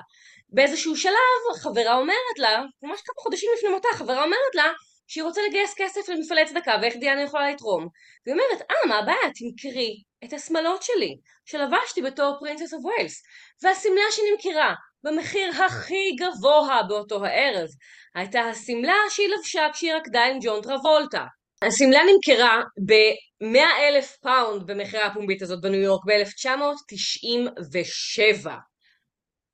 [0.49, 4.63] באיזשהו שלב חברה אומרת לה, ממש כמה חודשים לפני מותה, חברה אומרת לה
[5.07, 7.87] שהיא רוצה לגייס כסף למפעלי צדקה ואיך דיאנה יכולה לתרום.
[8.25, 9.29] והיא אומרת, אה, מה הבעיה?
[9.35, 13.23] תמכרי את השמלות שלי, שלבשתי בתור Princess of Wales.
[13.63, 14.73] והשמלה שנמכרה
[15.03, 17.67] במחיר הכי גבוה באותו הערב
[18.15, 21.25] הייתה השמלה שהיא לבשה כשהיא רקדה עם ג'ון טרבולטה.
[21.61, 28.49] השמלה נמכרה ב-100 אלף פאונד במכירה הפומבית הזאת בניו יורק ב-1997.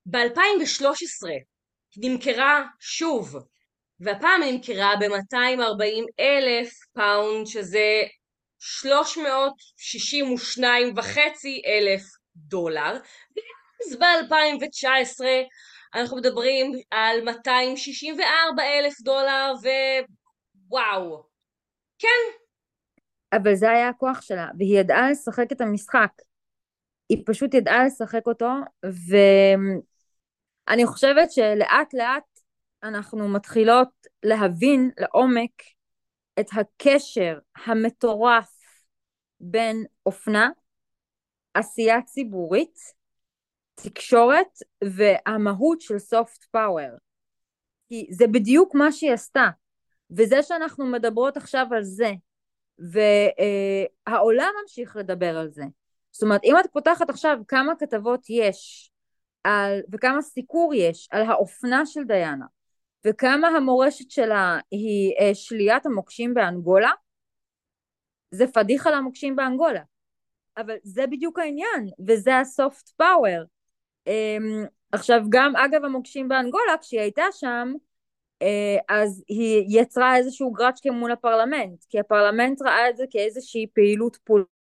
[0.06, 1.28] ב-2013
[1.96, 3.36] היא נמכרה שוב,
[4.00, 8.02] והפעם היא נמכרה ב-240 אלף פאונד, שזה
[8.60, 12.02] 362 וחצי אלף
[12.36, 12.98] דולר,
[13.88, 15.22] אז ב-2019
[15.96, 19.54] אנחנו מדברים על 264 אלף דולר,
[20.70, 21.24] ווואו,
[22.00, 22.08] כן.
[23.34, 26.12] אבל זה היה הכוח שלה, והיא ידעה לשחק את המשחק.
[27.10, 28.50] היא פשוט ידעה לשחק אותו,
[30.70, 32.24] ואני חושבת שלאט לאט
[32.84, 33.90] אנחנו מתחילות
[34.24, 35.52] להבין לעומק
[36.40, 38.50] את הקשר המטורף
[39.40, 40.50] בין אופנה,
[41.54, 42.80] עשייה ציבורית,
[43.76, 44.48] תקשורת
[44.84, 46.98] והמהות של סופט פאוור.
[47.88, 49.50] כי זה בדיוק מה שהיא עשתה.
[50.12, 52.12] וזה שאנחנו מדברות עכשיו על זה,
[54.08, 55.64] והעולם ממשיך לדבר על זה.
[56.12, 58.92] זאת אומרת, אם את פותחת עכשיו כמה כתבות יש
[59.44, 62.46] על, וכמה סיקור יש על האופנה של דיאנה,
[63.08, 66.92] וכמה המורשת שלה היא אה, שליית המוקשים באנגולה,
[68.32, 69.82] זה פדיחה למוקשים באנגולה.
[70.58, 73.44] אבל זה בדיוק העניין, וזה הסופט פאוור.
[74.08, 77.74] אמ, עכשיו גם אגב המוקשים באנגולה, כשהיא הייתה שם,
[78.42, 84.18] אה, אז היא יצרה איזשהו גרצ'קה מול הפרלמנט, כי הפרלמנט ראה את זה כאיזושהי פעילות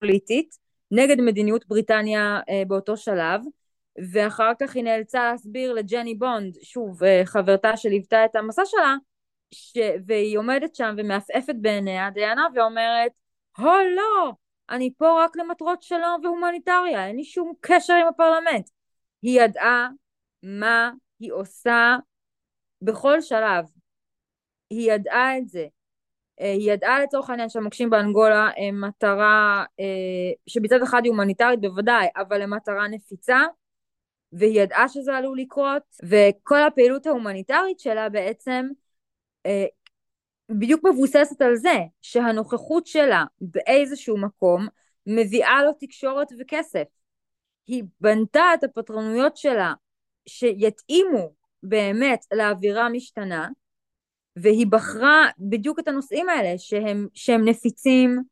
[0.01, 0.59] פוליטית
[0.91, 3.41] נגד מדיניות בריטניה אה, באותו שלב,
[4.13, 8.97] ואחר כך היא נאלצה להסביר לג'ני בונד, שוב אה, חברתה שליוותה את המסע שלה,
[9.55, 9.79] ש...
[10.07, 13.13] והיא עומדת שם ומעפעפת בעיניה דיאנה ואומרת,
[13.57, 14.33] הו לא,
[14.71, 18.71] אני פה רק למטרות שלום והומניטריה, אין לי שום קשר עם הפרלמנט.
[19.23, 19.89] היא ידעה
[20.43, 21.97] מה היא עושה
[22.83, 23.65] בכל שלב.
[24.71, 25.67] היא ידעה את זה.
[26.41, 32.09] אה, היא ידעה לצורך העניין שהמוקשים באנגולה הם מטרה אה, שבצד אחד היא הומניטרית בוודאי,
[32.17, 33.39] אבל הם מטרה נפיצה,
[34.33, 38.67] והיא ידעה שזה עלול לקרות, וכל הפעילות ההומניטרית שלה בעצם
[39.47, 39.65] אה,
[40.49, 44.69] בדיוק מבוססת על זה, שהנוכחות שלה באיזשהו מקום
[45.07, 46.85] מביאה לו תקשורת וכסף.
[47.67, 49.73] היא בנתה את הפטרוניות שלה
[50.29, 53.49] שיתאימו באמת לאווירה משתנה,
[54.37, 58.23] והיא בחרה בדיוק את הנושאים האלה שהם, שהם נפיצים,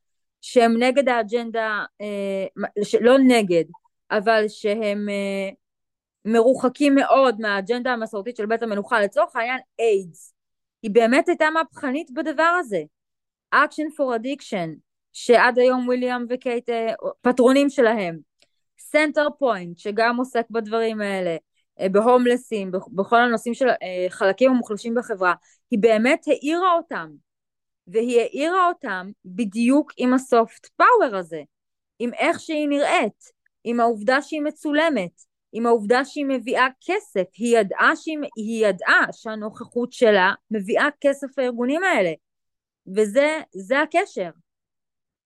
[0.40, 2.46] שהם נגד האג'נדה, אה,
[3.00, 3.64] לא נגד,
[4.10, 5.50] אבל שהם אה,
[6.24, 10.34] מרוחקים מאוד מהאג'נדה המסורתית של בית המלוכה, לצורך העניין איידס.
[10.82, 12.82] היא באמת הייתה מהפכנית בדבר הזה.
[13.54, 14.68] Action for Addiction,
[15.12, 18.18] שעד היום וויליאם וקייט אה, פטרונים שלהם.
[18.78, 21.36] Centrepoint, שגם עוסק בדברים האלה.
[21.80, 25.34] אה, בהומלסים, בכל הנושאים של אה, חלקים המוחלשים בחברה,
[25.70, 27.10] היא באמת האירה אותם.
[27.86, 31.42] והיא האירה אותם בדיוק עם ה soft power הזה,
[31.98, 33.24] עם איך שהיא נראית,
[33.64, 35.22] עם העובדה שהיא מצולמת,
[35.52, 41.82] עם העובדה שהיא מביאה כסף, היא ידעה, שהיא, היא ידעה שהנוכחות שלה מביאה כסף לארגונים
[41.84, 42.12] האלה,
[42.96, 44.30] וזה הקשר,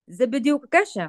[0.07, 1.07] זה בדיוק הקשר.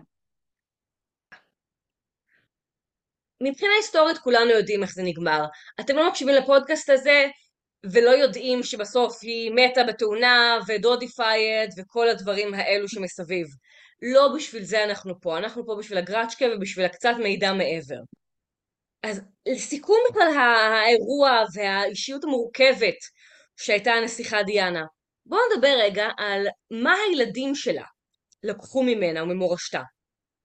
[3.41, 5.45] מבחינה היסטורית כולנו יודעים איך זה נגמר.
[5.79, 7.27] אתם לא מקשיבים לפודקאסט הזה
[7.93, 13.47] ולא יודעים שבסוף היא מתה בתאונה ודודי פייד וכל הדברים האלו שמסביב.
[14.01, 17.99] לא בשביל זה אנחנו פה, אנחנו פה בשביל הגרצ'קה ובשביל הקצת מידע מעבר.
[19.03, 22.97] אז לסיכום בכלל האירוע והאישיות המורכבת
[23.57, 24.83] שהייתה הנסיכה דיאנה,
[25.25, 26.47] בואו נדבר רגע על
[26.83, 27.85] מה הילדים שלה
[28.43, 29.81] לקחו ממנה וממורשתה.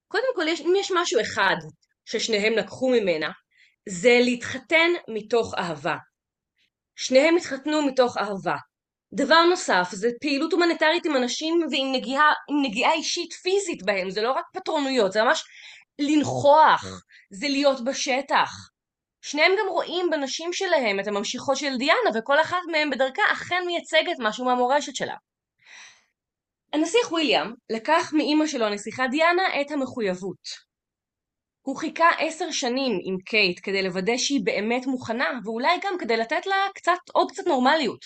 [0.08, 1.56] קודם כל, יש, אם יש משהו אחד
[2.04, 3.30] ששניהם לקחו ממנה,
[3.88, 5.96] זה להתחתן מתוך אהבה.
[6.96, 8.56] שניהם התחתנו מתוך אהבה.
[9.14, 12.32] דבר נוסף, זה פעילות הומניטרית עם אנשים ועם נגיעה,
[12.64, 15.44] נגיעה אישית פיזית בהם, זה לא רק פטרונויות, זה ממש
[15.98, 16.84] לנכוח,
[17.30, 18.50] זה להיות בשטח.
[19.22, 24.16] שניהם גם רואים בנשים שלהם את הממשיכות של דיאנה, וכל אחת מהן בדרכה אכן מייצגת
[24.18, 25.14] משהו מהמורשת שלה.
[26.72, 30.68] הנסיך וויליאם לקח מאימא שלו, הנסיכה דיאנה, את המחויבות.
[31.62, 36.46] הוא חיכה עשר שנים עם קייט כדי לוודא שהיא באמת מוכנה, ואולי גם כדי לתת
[36.46, 38.00] לה קצת, עוד קצת נורמליות.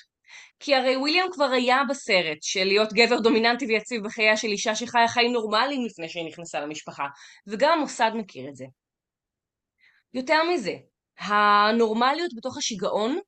[0.61, 5.09] כי הרי וויליאם כבר היה בסרט של להיות גבר דומיננטי ויציב בחייה של אישה שחיה
[5.09, 7.05] חיים נורמליים לפני שהיא נכנסה למשפחה,
[7.47, 8.65] וגם המוסד מכיר את זה.
[10.15, 10.73] יותר מזה,
[11.19, 13.19] הנורמליות בתוך השיגעון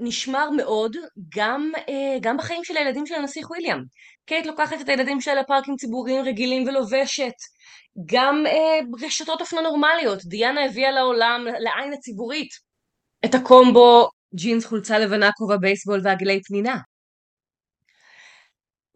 [0.00, 0.96] נשמר מאוד
[1.36, 3.78] גם, אה, גם בחיים של הילדים של הנסיך וויליאם.
[4.26, 7.34] קייט לוקחת את הילדים שלה לפארקים ציבוריים רגילים ולובשת.
[8.06, 10.18] גם אה, רשתות אופנה נורמליות.
[10.24, 12.50] דיאנה הביאה לעולם, לעין הציבורית,
[13.24, 16.76] את הקומבו ג'ינס חולצה לבנה, כובע בייסבול ועגילי פנינה.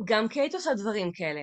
[0.04, 1.40] גם קייט עושה דברים כאלה.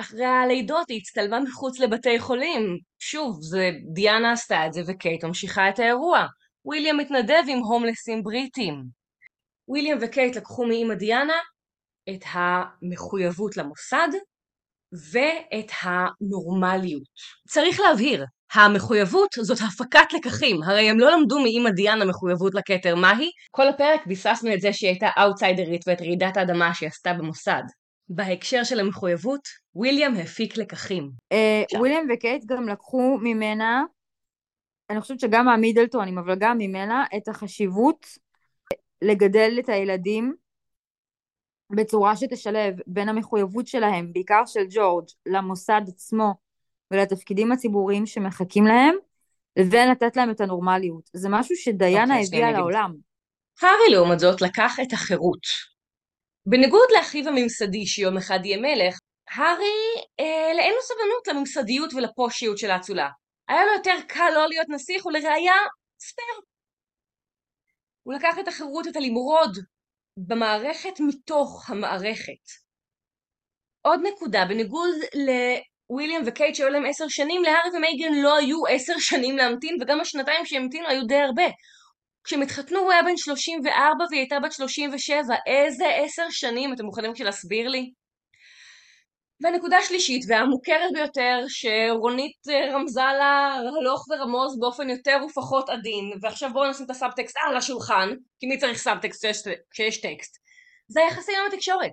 [0.00, 2.78] אחרי הלידות היא הצטלמה מחוץ לבתי חולים.
[2.98, 6.26] שוב, זה, דיאנה עשתה את זה וקייט ממשיכה את האירוע.
[6.64, 8.84] וויליאם מתנדב עם הומלסים בריטים.
[9.68, 11.38] וויליאם וקייט לקחו מאמא דיאנה
[12.10, 14.08] את המחויבות למוסד
[15.12, 17.02] ואת הנורמליות.
[17.48, 23.30] צריך להבהיר, המחויבות זאת הפקת לקחים, הרי הם לא למדו מאמא דיאנה מחויבות לכתר, מהי?
[23.50, 27.62] כל הפרק ביססנו את זה שהיא הייתה אאוטסיידרית ואת רעידת האדמה שהיא עשתה במוסד.
[28.08, 31.10] בהקשר של המחויבות, וויליאם הפיק לקחים.
[31.34, 33.82] Uh, וויליאם וקייט גם לקחו ממנה,
[34.90, 38.06] אני חושבת שגם מהמידלטונים, אבל גם ממנה, את החשיבות
[39.02, 40.34] לגדל את הילדים
[41.76, 46.34] בצורה שתשלב בין המחויבות שלהם, בעיקר של ג'ורג', למוסד עצמו
[46.90, 48.94] ולתפקידים הציבוריים שמחכים להם,
[49.56, 51.10] לבין לתת להם את הנורמליות.
[51.12, 52.94] זה משהו שדיינה okay, אוקיי, הביאה לעולם.
[53.62, 55.46] הארי לעומת זאת לקח את החירות.
[56.50, 58.98] בניגוד לאחיו הממסדי שיום אחד יהיה מלך,
[59.30, 59.78] הארי
[60.20, 63.08] אה, לאין לו סבלנות לממסדיות ולפושיות של האצולה.
[63.48, 65.54] היה לו יותר קל לא להיות נסיך ולראיה
[66.00, 66.40] ספייר.
[68.02, 69.58] הוא לקח את החירות, את הלימרוד,
[70.16, 72.44] במערכת מתוך המערכת.
[73.82, 79.36] עוד נקודה, בניגוד לוויליאם וקייט שהיו להם עשר שנים, להארי ומייגן לא היו עשר שנים
[79.36, 81.46] להמתין, וגם השנתיים שהם המתינו היו די הרבה.
[82.28, 87.12] כשהם התחתנו הוא היה בן 34 והיא הייתה בת 37, איזה עשר שנים, אתם מוכנים
[87.24, 87.92] להסביר לי?
[89.40, 96.52] והנקודה השלישית והמוכרת ביותר שרונית אה, רמזה לה הלוך ורמוז באופן יותר ופחות עדין ועכשיו
[96.52, 98.08] בואו נשים את הסאבטקסט על השולחן
[98.40, 99.24] כי מי צריך סאבטקסט
[99.70, 100.36] כשיש טקסט?
[100.88, 101.92] זה היחסים עם התקשורת.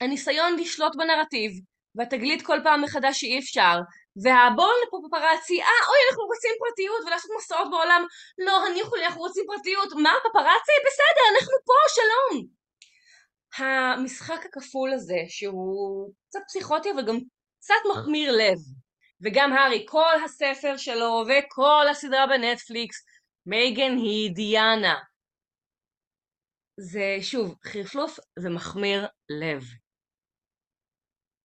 [0.00, 1.52] הניסיון לשלוט בנרטיב
[1.94, 3.78] והתגלית כל פעם מחדש שאי אפשר
[4.22, 8.02] והבון לפופרצי אה אוי אנחנו רוצים פרטיות ולעשות מסעות בעולם
[8.38, 10.76] לא הניחו לי אנחנו רוצים פרטיות מה פפרצי?
[10.86, 12.54] בסדר אנחנו פה שלום
[13.58, 17.18] המשחק הכפול הזה, שהוא קצת פסיכוטי אבל גם
[17.58, 18.58] קצת מחמיר לב,
[19.24, 23.04] וגם הארי, כל הספר שלו וכל הסדרה בנטפליקס,
[23.46, 24.94] מייגן היא דיאנה.
[26.80, 29.62] זה שוב, חרפלוף ומחמיר לב.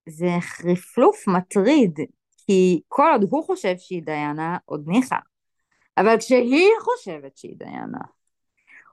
[0.09, 1.93] זה חרפלוף מטריד,
[2.49, 5.15] כי כל עוד הוא חושב שהיא דיאנה, עוד ניחא.
[5.97, 7.99] אבל כשהיא חושבת שהיא דיאנה,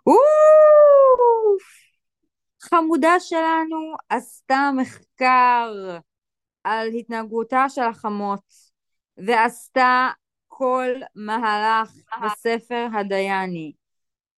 [0.07, 1.63] אוף!
[2.61, 5.99] חמודה שלנו עשתה מחקר
[6.65, 8.53] על התנהגותה של החמות
[9.17, 10.11] ועשתה
[10.47, 11.91] כל מהלך
[12.25, 13.73] בספר הדייני.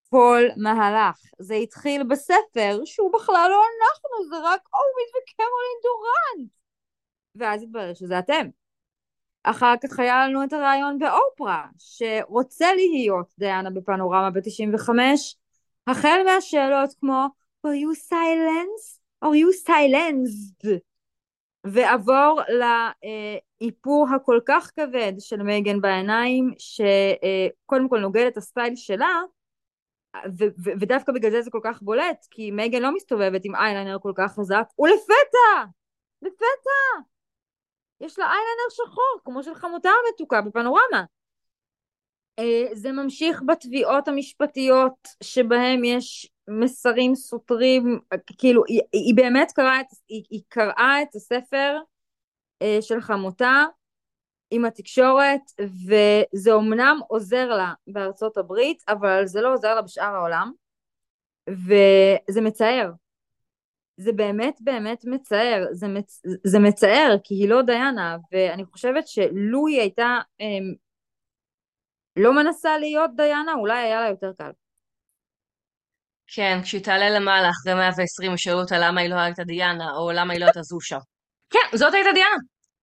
[0.09, 1.17] כל מהלך.
[1.39, 6.51] זה התחיל בספר שהוא בכלל לא אנחנו, זה רק אורוויד וקרולין דורנט.
[7.35, 8.59] ואז התברר שזה אתם.
[9.43, 14.89] אחר כך היה לנו את הרעיון באופרה, שרוצה להיות דיאנה בפנורמה ב-95,
[15.87, 17.25] החל מהשאלות כמו
[17.67, 18.99] are you silenced?
[19.25, 20.67] are you silenced?
[21.63, 22.41] ועבור
[23.61, 29.21] לאיפור הכל כך כבד של מייגן בעיניים, שקודם כל נוגד את הסטייל שלה,
[30.15, 33.97] ו- ו- ודווקא בגלל זה זה כל כך בולט, כי מייגן לא מסתובבת עם אייליינר
[34.01, 35.65] כל כך חזק, ולפתע!
[36.21, 37.09] לפתע!
[38.01, 41.03] יש לה אייליינר שחור, כמו של חמותה המתוקה בפנורמה.
[42.39, 47.99] אה, זה ממשיך בתביעות המשפטיות שבהם יש מסרים סותרים,
[48.37, 51.77] כאילו היא, היא באמת קראה את, היא, היא קראה את הספר
[52.61, 53.63] אה, של חמותה
[54.51, 60.51] עם התקשורת וזה אומנם עוזר לה בארצות הברית אבל זה לא עוזר לה בשאר העולם
[61.49, 62.91] וזה מצער
[63.99, 66.21] זה באמת באמת מצער זה, מצ...
[66.43, 70.45] זה מצער כי היא לא דיינה ואני חושבת שלו היא הייתה אה,
[72.15, 74.51] לא מנסה להיות דיינה אולי היה לה יותר קל
[76.31, 80.33] כן, כשהיא תעלה למעלה אחרי 120 ישאלו אותה למה היא לא הייתה דיאנה, או למה
[80.33, 80.97] היא לא הייתה זושה.
[81.49, 82.35] כן, זאת הייתה דיאנה.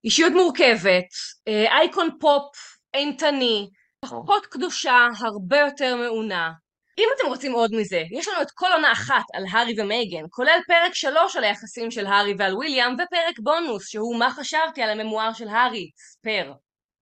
[0.04, 1.04] אישיות מורכבת,
[1.48, 2.56] אה, אייקון פופ,
[2.94, 6.52] אימתני, פחות קדושה, הרבה יותר מעונה.
[6.98, 10.58] אם אתם רוצים עוד מזה, יש לנו את כל עונה אחת על הארי ומייגן, כולל
[10.66, 14.96] פרק שלוש על היחסים של הארי ועל וויליאם, ופרק בונוס, שהוא מה חשבתי על ה
[14.96, 16.52] memoir של הארי, Spare.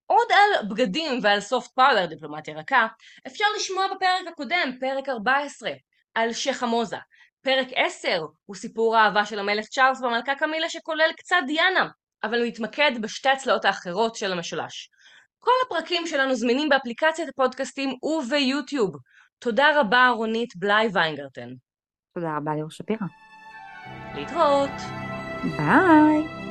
[0.07, 2.87] עוד על בגדים ועל soft power, דיפלומטיה רכה,
[3.27, 5.71] אפשר לשמוע בפרק הקודם, פרק 14,
[6.15, 6.97] על שייח המוזה.
[7.43, 11.89] פרק 10 הוא סיפור האהבה של המלך צ'ארלס והמלכה קמילה שכולל קצת דיאנה,
[12.25, 14.91] אבל הוא יתמקד בשתי הצלעות האחרות של המשולש.
[15.39, 18.97] כל הפרקים שלנו זמינים באפליקציית הפודקאסטים וביוטיוב.
[19.45, 21.49] תודה רבה רונית בלאי ויינגרטן.
[22.15, 23.07] תודה רבה ליאור שפירא.
[24.15, 24.71] להתראות.
[25.43, 26.44] ביי.